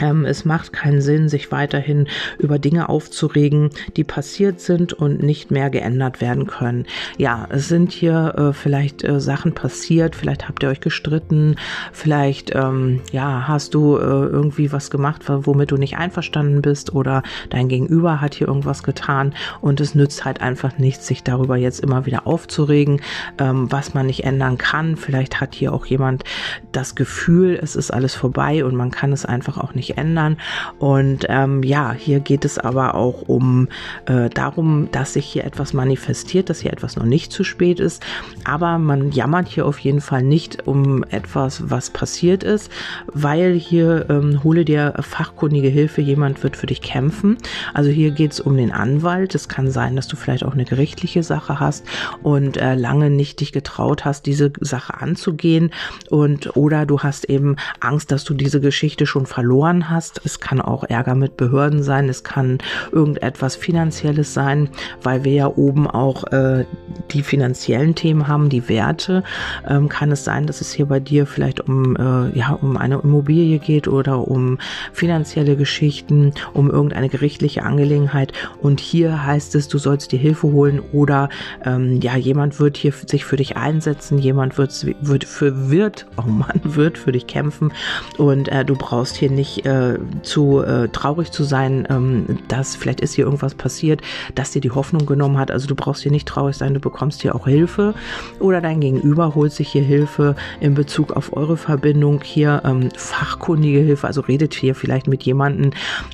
es 0.00 0.44
macht 0.44 0.72
keinen 0.72 1.00
Sinn, 1.00 1.28
sich 1.28 1.50
weiterhin 1.50 2.08
über 2.38 2.58
Dinge 2.58 2.88
aufzuregen, 2.88 3.70
die 3.96 4.04
passiert 4.04 4.60
sind 4.60 4.92
und 4.92 5.22
nicht 5.22 5.50
mehr 5.50 5.70
geändert 5.70 6.20
werden 6.20 6.46
können. 6.46 6.86
Ja, 7.16 7.46
es 7.50 7.68
sind 7.68 7.92
hier 7.92 8.34
äh, 8.36 8.52
vielleicht 8.52 9.04
äh, 9.04 9.20
Sachen 9.20 9.54
passiert, 9.54 10.16
vielleicht 10.16 10.48
habt 10.48 10.62
ihr 10.62 10.68
euch 10.68 10.80
gestritten, 10.80 11.56
vielleicht 11.92 12.54
ähm, 12.54 13.00
ja 13.12 13.46
hast 13.48 13.74
du 13.74 13.96
äh, 13.96 14.00
irgendwie 14.00 14.72
was 14.72 14.90
gemacht, 14.90 15.22
womit 15.26 15.70
du 15.70 15.76
nicht 15.76 15.96
einverstanden 15.96 16.62
bist 16.62 16.94
oder 16.94 17.22
dein 17.50 17.68
Gegenüber 17.68 18.20
hat 18.20 18.34
hier 18.34 18.48
irgendwas 18.48 18.82
getan 18.82 19.34
und 19.60 19.80
es 19.80 19.94
nützt 19.94 20.24
halt 20.24 20.40
einfach 20.40 20.78
nichts, 20.78 21.06
sich 21.06 21.22
darüber 21.22 21.56
jetzt 21.56 21.80
immer 21.80 22.06
wieder 22.06 22.26
aufzuregen, 22.26 23.00
ähm, 23.38 23.70
was 23.70 23.94
man 23.94 24.06
nicht 24.06 24.24
ändern 24.24 24.58
kann. 24.58 24.96
Vielleicht 24.96 25.40
hat 25.40 25.54
hier 25.54 25.72
auch 25.72 25.86
jemand 25.86 26.24
das 26.72 26.94
Gefühl, 26.94 27.58
es 27.60 27.76
ist 27.76 27.90
alles 27.90 28.14
vorbei 28.14 28.64
und 28.64 28.74
man 28.74 28.90
kann 28.90 29.12
es 29.12 29.24
einfach 29.24 29.58
auch 29.58 29.74
nicht 29.74 29.87
nicht 29.88 29.98
ändern. 29.98 30.36
Und 30.78 31.26
ähm, 31.28 31.62
ja, 31.62 31.92
hier 31.92 32.20
geht 32.20 32.44
es 32.44 32.58
aber 32.58 32.94
auch 32.94 33.22
um 33.26 33.68
äh, 34.06 34.28
darum, 34.28 34.88
dass 34.92 35.14
sich 35.14 35.26
hier 35.26 35.44
etwas 35.44 35.72
manifestiert, 35.72 36.50
dass 36.50 36.60
hier 36.60 36.72
etwas 36.72 36.96
noch 36.96 37.04
nicht 37.04 37.32
zu 37.32 37.44
spät 37.44 37.80
ist. 37.80 38.04
Aber 38.44 38.78
man 38.78 39.12
jammert 39.12 39.48
hier 39.48 39.66
auf 39.66 39.78
jeden 39.78 40.00
Fall 40.00 40.22
nicht 40.22 40.66
um 40.66 41.04
etwas, 41.04 41.70
was 41.70 41.90
passiert 41.90 42.42
ist, 42.42 42.70
weil 43.12 43.54
hier 43.54 44.06
ähm, 44.10 44.42
hole 44.44 44.64
dir 44.64 44.94
fachkundige 45.00 45.68
Hilfe, 45.68 46.00
jemand 46.00 46.42
wird 46.42 46.56
für 46.56 46.66
dich 46.66 46.82
kämpfen. 46.82 47.38
Also 47.74 47.90
hier 47.90 48.10
geht 48.10 48.32
es 48.32 48.40
um 48.40 48.56
den 48.56 48.72
Anwalt. 48.72 49.34
Es 49.34 49.48
kann 49.48 49.70
sein, 49.70 49.96
dass 49.96 50.08
du 50.08 50.16
vielleicht 50.16 50.44
auch 50.44 50.52
eine 50.52 50.64
gerichtliche 50.64 51.22
Sache 51.22 51.60
hast 51.60 51.86
und 52.22 52.56
äh, 52.56 52.74
lange 52.74 53.10
nicht 53.10 53.40
dich 53.40 53.52
getraut 53.52 54.04
hast, 54.04 54.26
diese 54.26 54.52
Sache 54.60 55.00
anzugehen 55.00 55.70
und 56.10 56.56
oder 56.56 56.86
du 56.86 57.00
hast 57.00 57.24
eben 57.24 57.56
Angst, 57.80 58.12
dass 58.12 58.24
du 58.24 58.34
diese 58.34 58.60
Geschichte 58.60 59.06
schon 59.06 59.26
verloren 59.26 59.77
hast. 59.86 60.20
Es 60.24 60.40
kann 60.40 60.60
auch 60.60 60.84
Ärger 60.84 61.14
mit 61.14 61.36
Behörden 61.36 61.82
sein, 61.82 62.08
es 62.08 62.24
kann 62.24 62.58
irgendetwas 62.92 63.56
finanzielles 63.56 64.34
sein, 64.34 64.68
weil 65.02 65.24
wir 65.24 65.32
ja 65.32 65.46
oben 65.46 65.86
auch 65.86 66.24
äh, 66.32 66.64
die 67.10 67.22
finanziellen 67.22 67.94
Themen 67.94 68.28
haben, 68.28 68.48
die 68.48 68.68
Werte. 68.68 69.22
Ähm, 69.68 69.88
kann 69.88 70.12
es 70.12 70.24
sein, 70.24 70.46
dass 70.46 70.60
es 70.60 70.72
hier 70.72 70.86
bei 70.86 71.00
dir 71.00 71.26
vielleicht 71.26 71.60
um 71.68 71.96
äh, 71.96 72.36
ja 72.38 72.58
um 72.60 72.76
eine 72.76 72.98
Immobilie 72.98 73.58
geht 73.58 73.88
oder 73.88 74.26
um 74.26 74.58
finanzielle 74.92 75.56
Geschichten, 75.56 76.32
um 76.54 76.70
irgendeine 76.70 77.08
gerichtliche 77.08 77.62
Angelegenheit 77.62 78.32
und 78.60 78.80
hier 78.80 79.24
heißt 79.24 79.54
es, 79.54 79.68
du 79.68 79.78
sollst 79.78 80.12
dir 80.12 80.18
Hilfe 80.18 80.48
holen 80.48 80.80
oder 80.92 81.28
ähm, 81.64 82.00
ja 82.00 82.16
jemand 82.16 82.60
wird 82.60 82.76
hier 82.76 82.92
sich 82.92 83.24
für 83.24 83.36
dich 83.36 83.56
einsetzen, 83.56 84.18
jemand 84.18 84.58
wird 84.58 84.86
wird 85.00 85.24
für 85.24 85.70
wird 85.70 86.06
oh 86.16 86.28
Mann 86.28 86.60
wird 86.64 86.98
für 86.98 87.12
dich 87.12 87.26
kämpfen 87.26 87.72
und 88.16 88.48
äh, 88.48 88.64
du 88.64 88.74
brauchst 88.74 89.16
hier 89.16 89.30
nicht 89.30 89.66
äh, 89.68 89.98
zu 90.22 90.62
äh, 90.62 90.88
traurig 90.88 91.30
zu 91.30 91.44
sein, 91.44 91.86
ähm, 91.90 92.38
dass 92.48 92.76
vielleicht 92.76 93.00
ist 93.00 93.14
hier 93.14 93.24
irgendwas 93.26 93.54
passiert, 93.54 94.00
dass 94.34 94.52
dir 94.52 94.60
die 94.60 94.70
Hoffnung 94.70 95.06
genommen 95.06 95.38
hat. 95.38 95.50
Also 95.50 95.66
du 95.66 95.74
brauchst 95.74 96.02
hier 96.02 96.12
nicht 96.12 96.26
traurig 96.26 96.56
sein, 96.56 96.74
du 96.74 96.80
bekommst 96.80 97.22
hier 97.22 97.34
auch 97.34 97.46
Hilfe 97.46 97.94
oder 98.40 98.60
dein 98.60 98.80
Gegenüber 98.80 99.34
holt 99.34 99.52
sich 99.52 99.68
hier 99.68 99.82
Hilfe 99.82 100.34
in 100.60 100.74
Bezug 100.74 101.12
auf 101.12 101.36
eure 101.36 101.56
Verbindung 101.56 102.22
hier 102.22 102.62
ähm, 102.64 102.88
fachkundige 102.96 103.80
Hilfe. 103.80 104.06
Also 104.06 104.22
redet 104.22 104.54
hier 104.54 104.74
vielleicht 104.74 105.06
mit 105.06 105.22
jemandem. 105.22 105.72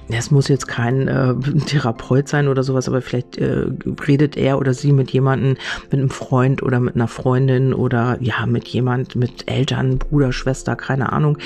Es 0.09 0.31
muss 0.31 0.49
jetzt 0.49 0.67
kein 0.67 1.09
äh, 1.09 1.35
Therapeut 1.67 2.29
sein 2.29 2.49
oder 2.49 2.63
sowas, 2.63 2.89
aber 2.89 3.03
vielleicht 3.03 3.39
äh, 3.39 3.67
redet 4.07 4.37
er 4.37 4.59
oder 4.59 4.75
sie 4.75 4.93
mit 4.93 5.13
jemandem, 5.13 5.57
mit 5.91 6.01
einem 6.01 6.11
Freund 6.11 6.63
oder 6.63 6.81
mit 6.81 6.97
einer 6.97 7.09
Freundin 7.09 7.75
oder 7.75 8.17
ja 8.21 8.47
mit 8.47 8.67
jemand, 8.69 9.17
mit 9.17 9.51
Eltern, 9.51 9.99
Bruder, 9.99 10.33
Schwester, 10.33 10.77
keine 10.77 11.13
Ahnung, 11.13 11.39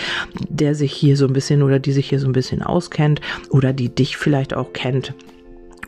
der 0.49 0.75
sich 0.75 0.93
hier 0.93 1.17
so 1.17 1.27
ein 1.27 1.33
bisschen 1.33 1.63
oder 1.63 1.79
die 1.79 1.93
sich 1.99 2.09
hier 2.09 2.21
so 2.21 2.29
ein 2.29 2.33
bisschen 2.33 2.63
auskennt 2.63 3.21
oder 3.51 3.73
die 3.73 3.89
dich 3.89 4.17
vielleicht 4.17 4.55
auch 4.55 4.73
kennt 4.73 5.15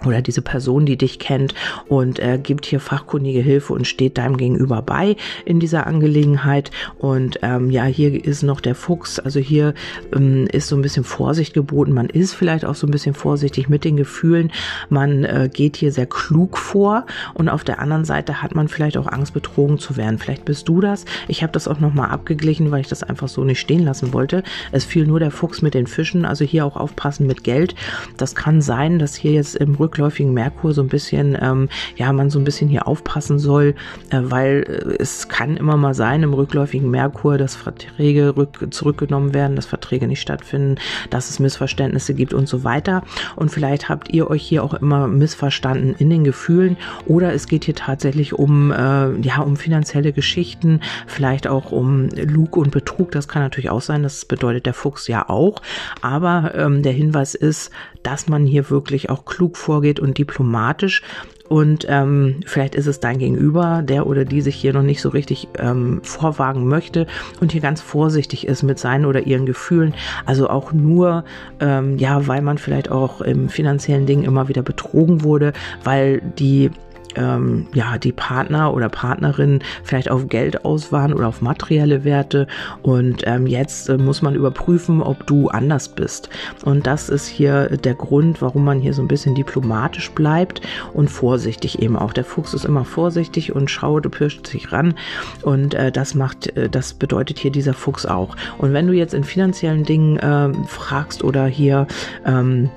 oder 0.06 0.22
diese 0.22 0.42
Person, 0.42 0.86
die 0.86 0.96
dich 0.96 1.18
kennt 1.18 1.54
und 1.88 2.18
äh, 2.18 2.38
gibt 2.42 2.66
hier 2.66 2.80
fachkundige 2.80 3.40
Hilfe 3.40 3.72
und 3.72 3.86
steht 3.86 4.18
deinem 4.18 4.36
Gegenüber 4.36 4.82
bei 4.82 5.16
in 5.44 5.60
dieser 5.60 5.86
Angelegenheit. 5.86 6.70
Und 6.98 7.38
ähm, 7.42 7.70
ja, 7.70 7.84
hier 7.84 8.24
ist 8.24 8.42
noch 8.42 8.60
der 8.60 8.74
Fuchs. 8.74 9.18
Also 9.18 9.40
hier 9.40 9.74
ähm, 10.14 10.46
ist 10.50 10.68
so 10.68 10.76
ein 10.76 10.82
bisschen 10.82 11.04
Vorsicht 11.04 11.54
geboten. 11.54 11.92
Man 11.92 12.08
ist 12.08 12.34
vielleicht 12.34 12.64
auch 12.64 12.74
so 12.74 12.86
ein 12.86 12.90
bisschen 12.90 13.14
vorsichtig 13.14 13.68
mit 13.68 13.84
den 13.84 13.96
Gefühlen. 13.96 14.52
Man 14.88 15.24
äh, 15.24 15.50
geht 15.52 15.76
hier 15.76 15.92
sehr 15.92 16.06
klug 16.06 16.56
vor 16.56 17.06
und 17.34 17.48
auf 17.48 17.64
der 17.64 17.78
anderen 17.78 18.04
Seite 18.04 18.42
hat 18.42 18.54
man 18.54 18.68
vielleicht 18.68 18.96
auch 18.96 19.06
Angst, 19.06 19.34
betrogen 19.34 19.78
zu 19.78 19.96
werden. 19.96 20.18
Vielleicht 20.18 20.44
bist 20.44 20.68
du 20.68 20.80
das. 20.80 21.04
Ich 21.28 21.42
habe 21.42 21.52
das 21.52 21.68
auch 21.68 21.80
nochmal 21.80 22.10
abgeglichen, 22.10 22.70
weil 22.70 22.80
ich 22.80 22.88
das 22.88 23.02
einfach 23.02 23.28
so 23.28 23.44
nicht 23.44 23.60
stehen 23.60 23.84
lassen 23.84 24.12
wollte. 24.12 24.42
Es 24.72 24.84
fiel 24.84 25.06
nur 25.06 25.20
der 25.20 25.30
Fuchs 25.30 25.62
mit 25.62 25.74
den 25.74 25.86
Fischen. 25.86 26.24
Also 26.24 26.44
hier 26.44 26.64
auch 26.64 26.76
aufpassen 26.76 27.26
mit 27.26 27.44
Geld. 27.44 27.74
Das 28.16 28.34
kann 28.34 28.62
sein, 28.62 28.98
dass 28.98 29.14
hier 29.14 29.32
jetzt 29.32 29.56
im 29.56 29.74
Rücken 29.74 29.89
rückläufigen 29.90 30.32
Merkur 30.32 30.72
so 30.72 30.82
ein 30.82 30.88
bisschen, 30.88 31.36
ähm, 31.40 31.68
ja, 31.96 32.12
man 32.12 32.30
so 32.30 32.38
ein 32.38 32.44
bisschen 32.44 32.68
hier 32.68 32.86
aufpassen 32.86 33.38
soll, 33.38 33.74
äh, 34.10 34.20
weil 34.22 34.64
äh, 34.68 35.02
es 35.02 35.28
kann 35.28 35.56
immer 35.56 35.76
mal 35.76 35.94
sein 35.94 36.22
im 36.22 36.32
rückläufigen 36.32 36.90
Merkur, 36.90 37.38
dass 37.38 37.56
Verträge 37.56 38.36
rück, 38.36 38.68
zurückgenommen 38.70 39.34
werden, 39.34 39.56
dass 39.56 39.66
Verträge 39.66 40.06
nicht 40.06 40.20
stattfinden, 40.20 40.76
dass 41.10 41.28
es 41.30 41.40
Missverständnisse 41.40 42.14
gibt 42.14 42.32
und 42.32 42.48
so 42.48 42.62
weiter. 42.62 43.02
Und 43.36 43.50
vielleicht 43.50 43.88
habt 43.88 44.10
ihr 44.10 44.30
euch 44.30 44.42
hier 44.42 44.62
auch 44.62 44.74
immer 44.74 45.08
missverstanden 45.08 45.94
in 45.98 46.08
den 46.08 46.24
Gefühlen 46.24 46.76
oder 47.06 47.32
es 47.34 47.48
geht 47.48 47.64
hier 47.64 47.74
tatsächlich 47.74 48.32
um, 48.32 48.70
äh, 48.70 49.20
ja, 49.20 49.40
um 49.40 49.56
finanzielle 49.56 50.12
Geschichten, 50.12 50.80
vielleicht 51.06 51.48
auch 51.48 51.72
um 51.72 52.08
Lug 52.10 52.56
und 52.56 52.70
Betrug. 52.70 53.10
Das 53.10 53.26
kann 53.26 53.42
natürlich 53.42 53.70
auch 53.70 53.82
sein, 53.82 54.02
das 54.02 54.24
bedeutet 54.24 54.66
der 54.66 54.74
Fuchs 54.74 55.08
ja 55.08 55.28
auch. 55.28 55.60
Aber 56.00 56.52
ähm, 56.54 56.82
der 56.82 56.92
Hinweis 56.92 57.34
ist, 57.34 57.70
dass 58.02 58.28
man 58.28 58.46
hier 58.46 58.70
wirklich 58.70 59.10
auch 59.10 59.24
klug 59.24 59.56
vorgeht 59.56 59.79
und 60.00 60.18
diplomatisch. 60.18 61.02
Und 61.48 61.84
ähm, 61.88 62.42
vielleicht 62.46 62.76
ist 62.76 62.86
es 62.86 63.00
dein 63.00 63.18
Gegenüber, 63.18 63.82
der 63.82 64.06
oder 64.06 64.24
die 64.24 64.40
sich 64.40 64.54
hier 64.54 64.72
noch 64.72 64.82
nicht 64.84 65.00
so 65.00 65.08
richtig 65.08 65.48
ähm, 65.58 66.00
vorwagen 66.04 66.68
möchte 66.68 67.08
und 67.40 67.50
hier 67.50 67.60
ganz 67.60 67.80
vorsichtig 67.80 68.46
ist 68.46 68.62
mit 68.62 68.78
seinen 68.78 69.04
oder 69.04 69.26
ihren 69.26 69.46
Gefühlen. 69.46 69.94
Also 70.26 70.48
auch 70.48 70.72
nur, 70.72 71.24
ähm, 71.58 71.98
ja, 71.98 72.28
weil 72.28 72.40
man 72.40 72.58
vielleicht 72.58 72.92
auch 72.92 73.20
im 73.20 73.48
finanziellen 73.48 74.06
Ding 74.06 74.22
immer 74.22 74.46
wieder 74.46 74.62
betrogen 74.62 75.24
wurde, 75.24 75.52
weil 75.82 76.22
die 76.38 76.70
ähm, 77.16 77.66
ja, 77.74 77.98
die 77.98 78.12
Partner 78.12 78.72
oder 78.74 78.88
Partnerin 78.88 79.60
vielleicht 79.82 80.10
auf 80.10 80.28
Geld 80.28 80.64
aus 80.64 80.92
waren 80.92 81.12
oder 81.12 81.28
auf 81.28 81.40
materielle 81.40 82.04
Werte. 82.04 82.46
Und 82.82 83.22
ähm, 83.26 83.46
jetzt 83.46 83.88
äh, 83.88 83.98
muss 83.98 84.22
man 84.22 84.34
überprüfen, 84.34 85.02
ob 85.02 85.26
du 85.26 85.48
anders 85.48 85.88
bist. 85.88 86.28
Und 86.64 86.86
das 86.86 87.08
ist 87.08 87.26
hier 87.26 87.76
der 87.76 87.94
Grund, 87.94 88.42
warum 88.42 88.64
man 88.64 88.80
hier 88.80 88.94
so 88.94 89.02
ein 89.02 89.08
bisschen 89.08 89.34
diplomatisch 89.34 90.10
bleibt 90.12 90.60
und 90.92 91.08
vorsichtig 91.08 91.80
eben 91.80 91.96
auch. 91.96 92.12
Der 92.12 92.24
Fuchs 92.24 92.54
ist 92.54 92.64
immer 92.64 92.84
vorsichtig 92.84 93.54
und 93.54 93.70
schaut, 93.70 94.10
pirscht 94.10 94.46
sich 94.46 94.72
ran. 94.72 94.94
Und 95.42 95.74
äh, 95.74 95.92
das 95.92 96.14
macht, 96.14 96.56
äh, 96.56 96.68
das 96.68 96.94
bedeutet 96.94 97.38
hier 97.38 97.50
dieser 97.50 97.74
Fuchs 97.74 98.06
auch. 98.06 98.36
Und 98.58 98.72
wenn 98.72 98.86
du 98.86 98.92
jetzt 98.92 99.14
in 99.14 99.24
finanziellen 99.24 99.84
Dingen 99.84 100.18
äh, 100.18 100.52
fragst 100.66 101.24
oder 101.24 101.46
hier 101.46 101.86
ähm, 102.24 102.70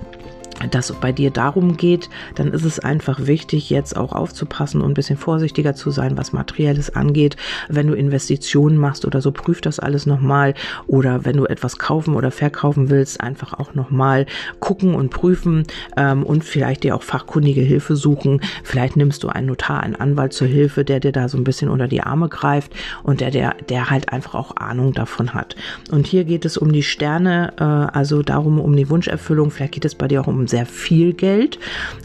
dass 0.72 0.92
bei 0.94 1.12
dir 1.12 1.32
darum 1.32 1.78
geht, 1.78 2.10
dann 2.36 2.52
ist 2.52 2.66
es 2.66 2.80
einfach 2.80 3.26
wichtig, 3.26 3.70
jetzt 3.70 3.96
auch 3.96 4.14
aufzupassen 4.14 4.82
und 4.82 4.92
ein 4.92 4.94
bisschen 4.94 5.18
vorsichtiger 5.18 5.76
zu 5.76 5.92
sein, 5.92 6.18
was 6.18 6.34
Materielles 6.34 6.96
angeht. 6.96 7.38
Wenn 7.70 7.88
du 7.88 7.94
Investitionen 7.94 8.78
machst 8.78 9.06
oder 9.06 9.22
so, 9.22 9.32
prüf 9.32 9.62
das 9.62 9.80
alles 9.80 10.06
nochmal. 10.06 10.54
Oder 10.88 11.26
wenn 11.26 11.38
du 11.38 11.46
etwas 11.46 11.78
kaufen 11.78 12.16
oder 12.16 12.32
verkaufen 12.32 12.90
willst, 12.90 13.22
einfach 13.22 13.54
auch 13.54 13.74
nochmal 13.74 14.26
gucken 14.60 14.96
und 14.96 15.10
prüfen 15.10 15.64
ähm, 15.98 16.24
und 16.24 16.44
vielleicht 16.44 16.84
dir 16.84 16.96
auch 16.96 17.04
fachkundige 17.04 17.62
Hilfe 17.62 17.96
suchen. 17.96 18.42
Vielleicht 18.64 18.96
nimmst 18.96 19.24
du 19.24 19.30
einen 19.30 19.48
Notar, 19.48 19.82
einen 19.82 19.96
Anwalt 19.96 20.34
zur 20.34 20.48
Hilfe, 20.48 20.84
der 20.84 21.00
dir 21.00 21.12
da 21.12 21.30
so 21.30 21.38
ein 21.38 21.44
bisschen 21.44 21.70
unter 21.70 21.88
die 21.88 22.02
Arme 22.02 22.30
greift 22.30 22.74
und 23.04 23.22
der, 23.22 23.32
der, 23.32 23.56
der 23.70 23.90
halt 23.90 24.12
einfach 24.12 24.36
auch 24.36 24.56
Ahnung 24.58 24.94
davon 24.94 25.34
hat. 25.34 25.56
Und 25.92 26.08
hier 26.08 26.24
geht 26.24 26.46
es 26.46 26.58
um 26.58 26.72
die 26.72 26.84
Sterne, 26.84 27.54
äh, 27.60 27.64
also 27.64 28.22
darum, 28.22 28.60
um 28.60 28.76
die 28.76 28.90
Wunscherfüllung. 28.90 29.52
Vielleicht 29.52 29.74
geht 29.74 29.86
es 29.86 29.96
bei 29.96 30.08
dir 30.08 30.22
auch 30.22 30.28
um 30.28 30.48
sehr 30.54 30.66
viel 30.68 31.14
Geld. 31.14 31.58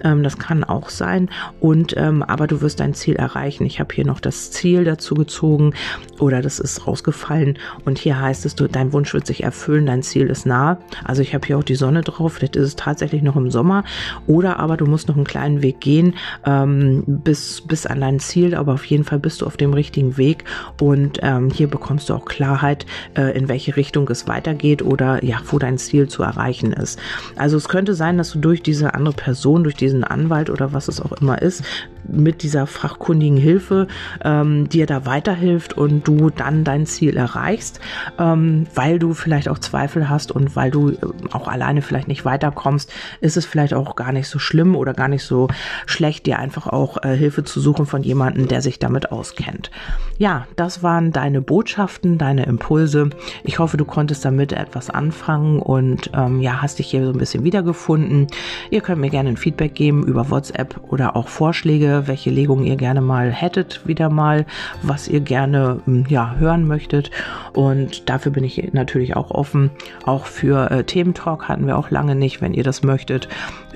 Ähm, 0.03 0.23
das 0.23 0.39
kann 0.39 0.65
auch 0.65 0.89
sein. 0.89 1.29
Und 1.61 1.95
ähm, 1.99 2.23
aber 2.23 2.47
du 2.47 2.63
wirst 2.63 2.81
dein 2.81 2.95
Ziel 2.95 3.17
erreichen. 3.17 3.67
Ich 3.67 3.79
habe 3.79 3.95
hier 3.95 4.07
noch 4.07 4.21
das 4.21 4.51
Ziel 4.51 4.85
dazu 4.85 5.15
gezogen 5.15 5.75
oder 6.19 6.41
das 6.41 6.59
ist 6.59 6.87
rausgefallen. 6.87 7.59
Und 7.85 7.99
hier 7.99 8.19
heißt 8.19 8.47
es, 8.47 8.55
du, 8.55 8.67
dein 8.67 8.95
Wunsch 8.95 9.13
wird 9.13 9.27
sich 9.27 9.43
erfüllen, 9.43 9.85
dein 9.85 10.03
Ziel 10.03 10.29
ist 10.29 10.47
nah. 10.47 10.79
Also 11.05 11.21
ich 11.21 11.35
habe 11.35 11.47
hier 11.47 11.59
auch 11.59 11.63
die 11.63 11.75
Sonne 11.75 12.01
drauf. 12.01 12.33
Vielleicht 12.33 12.57
ist 12.57 12.65
es 12.65 12.77
tatsächlich 12.77 13.21
noch 13.21 13.37
im 13.37 13.51
Sommer. 13.51 13.85
Oder 14.27 14.59
aber 14.59 14.79
du 14.79 14.87
musst 14.87 15.09
noch 15.09 15.17
einen 15.17 15.27
kleinen 15.27 15.61
Weg 15.61 15.81
gehen 15.81 16.15
ähm, 16.47 17.05
bis, 17.07 17.61
bis 17.61 17.85
an 17.85 18.01
dein 18.01 18.19
Ziel. 18.19 18.55
Aber 18.55 18.73
auf 18.73 18.87
jeden 18.87 19.05
Fall 19.05 19.19
bist 19.19 19.43
du 19.43 19.47
auf 19.47 19.59
dem 19.59 19.75
richtigen 19.75 20.17
Weg. 20.17 20.45
Und 20.81 21.19
ähm, 21.21 21.51
hier 21.51 21.69
bekommst 21.69 22.09
du 22.09 22.15
auch 22.15 22.25
Klarheit, 22.25 22.87
äh, 23.15 23.37
in 23.37 23.49
welche 23.49 23.77
Richtung 23.77 24.09
es 24.09 24.27
weitergeht 24.27 24.81
oder 24.81 25.23
ja, 25.23 25.37
wo 25.45 25.59
dein 25.59 25.77
Ziel 25.77 26.09
zu 26.09 26.23
erreichen 26.23 26.73
ist. 26.73 26.99
Also 27.37 27.59
es 27.59 27.69
könnte 27.69 27.93
sein, 27.93 28.17
dass 28.17 28.33
du 28.33 28.38
durch 28.41 28.63
diese 28.63 28.95
andere 28.95 29.15
Person, 29.15 29.65
durch 29.65 29.77
diesen 29.77 30.05
Anwalt 30.05 30.51
oder 30.51 30.73
was 30.73 30.89
es 30.89 31.01
auch 31.01 31.13
immer 31.13 31.41
ist, 31.43 31.63
mit 32.05 32.43
dieser 32.43 32.67
fachkundigen 32.67 33.37
Hilfe 33.37 33.87
ähm, 34.25 34.69
dir 34.69 34.87
da 34.87 35.07
weiterhilft 35.07 35.77
und 35.77 36.07
du 36.07 36.31
dann 36.31 36.65
dein 36.65 36.87
Ziel 36.87 37.17
erreichst, 37.17 37.81
ähm, 38.19 38.67
weil 38.75 38.99
du 38.99 39.15
vielleicht 39.15 39.49
auch 39.49 39.59
Zweifel 39.59 40.09
hast 40.09 40.33
und 40.33 40.57
weil 40.57 40.71
du 40.71 40.91
äh, 40.91 40.97
auch 41.33 41.49
alleine 41.49 41.83
vielleicht 41.83 42.09
nicht 42.09 42.25
weiterkommst, 42.25 42.93
ist 43.21 43.37
es 43.37 43.47
vielleicht 43.47 43.75
auch 43.75 43.97
gar 43.97 44.13
nicht 44.13 44.29
so 44.29 44.39
schlimm 44.39 44.77
oder 44.77 44.95
gar 44.95 45.09
nicht 45.09 45.25
so 45.25 45.49
schlecht, 45.87 46.27
dir 46.27 46.39
einfach 46.39 46.67
auch 46.67 47.03
äh, 47.03 47.17
Hilfe 47.17 47.45
zu 47.45 47.61
suchen 47.61 47.87
von 47.87 48.03
jemandem, 48.03 48.49
der 48.49 48.63
sich 48.63 48.79
damit 48.79 49.13
auskennt. 49.13 49.71
Ja, 50.19 50.47
das 50.57 50.83
waren 50.83 51.13
deine 51.13 51.41
Botschaften, 51.41 52.19
deine 52.19 52.45
Impulse. 52.45 53.11
Ich 53.45 53.59
hoffe, 53.59 53.77
du 53.77 53.85
konntest 53.85 54.25
damit 54.25 54.53
etwas 54.53 54.91
anfangen 54.91 55.61
und 55.61 56.11
ähm, 56.15 56.41
ja, 56.41 56.61
hast 56.61 56.79
dich 56.79 56.89
hier 56.89 57.05
so 57.05 57.13
ein 57.13 57.19
bisschen 57.19 57.45
wiedergefunden. 57.45 58.27
Ihr 58.71 58.81
könnt 58.81 59.01
mir 59.01 59.11
gerne 59.11 59.29
ein 59.29 59.37
Feedback 59.37 59.75
geben 59.75 60.05
über 60.07 60.31
WhatsApp 60.31 60.81
oder 60.89 61.15
auch 61.15 61.29
Vorschläge 61.29 61.88
Vorschläge, 61.89 62.07
welche 62.07 62.31
Legung 62.31 62.65
ihr 62.65 62.77
gerne 62.77 63.01
mal 63.01 63.31
hättet, 63.31 63.87
wieder 63.87 64.11
mal, 64.11 64.47
was 64.83 65.09
ihr 65.09 65.21
gerne 65.21 65.81
hm, 65.85 66.07
ja, 66.09 66.35
hören 66.39 66.67
möchtet. 66.67 67.11
Und 67.53 68.09
dafür 68.09 68.33
bin 68.33 68.45
ich 68.45 68.73
natürlich 68.73 69.17
auch 69.17 69.31
offen. 69.31 69.71
Auch 70.05 70.27
für 70.27 70.71
äh, 70.71 70.85
Thementalk 70.85 71.49
hatten 71.49 71.67
wir 71.67 71.79
auch 71.79 71.91
lange 71.91 72.15
nicht, 72.15 72.41
wenn 72.41 72.55
ihr 72.55 72.65
das 72.65 72.83
möchtet 72.83 73.29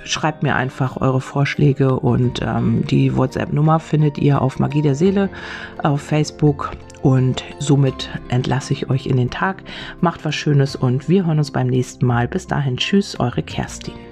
schreibt 0.04 0.42
mir 0.42 0.56
einfach 0.56 1.00
eure 1.00 1.20
Vorschläge 1.20 2.00
und 2.00 2.40
ähm, 2.42 2.84
die 2.90 3.16
WhatsApp-Nummer 3.16 3.78
findet 3.78 4.18
ihr 4.18 4.42
auf 4.42 4.58
Magie 4.58 4.82
der 4.82 4.96
Seele 4.96 5.28
auf 5.80 6.00
Facebook. 6.00 6.72
Und 7.02 7.44
somit 7.60 8.10
entlasse 8.28 8.72
ich 8.72 8.90
euch 8.90 9.06
in 9.06 9.16
den 9.16 9.30
Tag. 9.30 9.62
Macht 10.00 10.24
was 10.24 10.34
Schönes 10.34 10.74
und 10.74 11.08
wir 11.08 11.24
hören 11.24 11.38
uns 11.38 11.52
beim 11.52 11.68
nächsten 11.68 12.04
Mal. 12.04 12.26
Bis 12.26 12.48
dahin, 12.48 12.76
tschüss, 12.78 13.20
eure 13.20 13.44
Kerstin. 13.44 14.11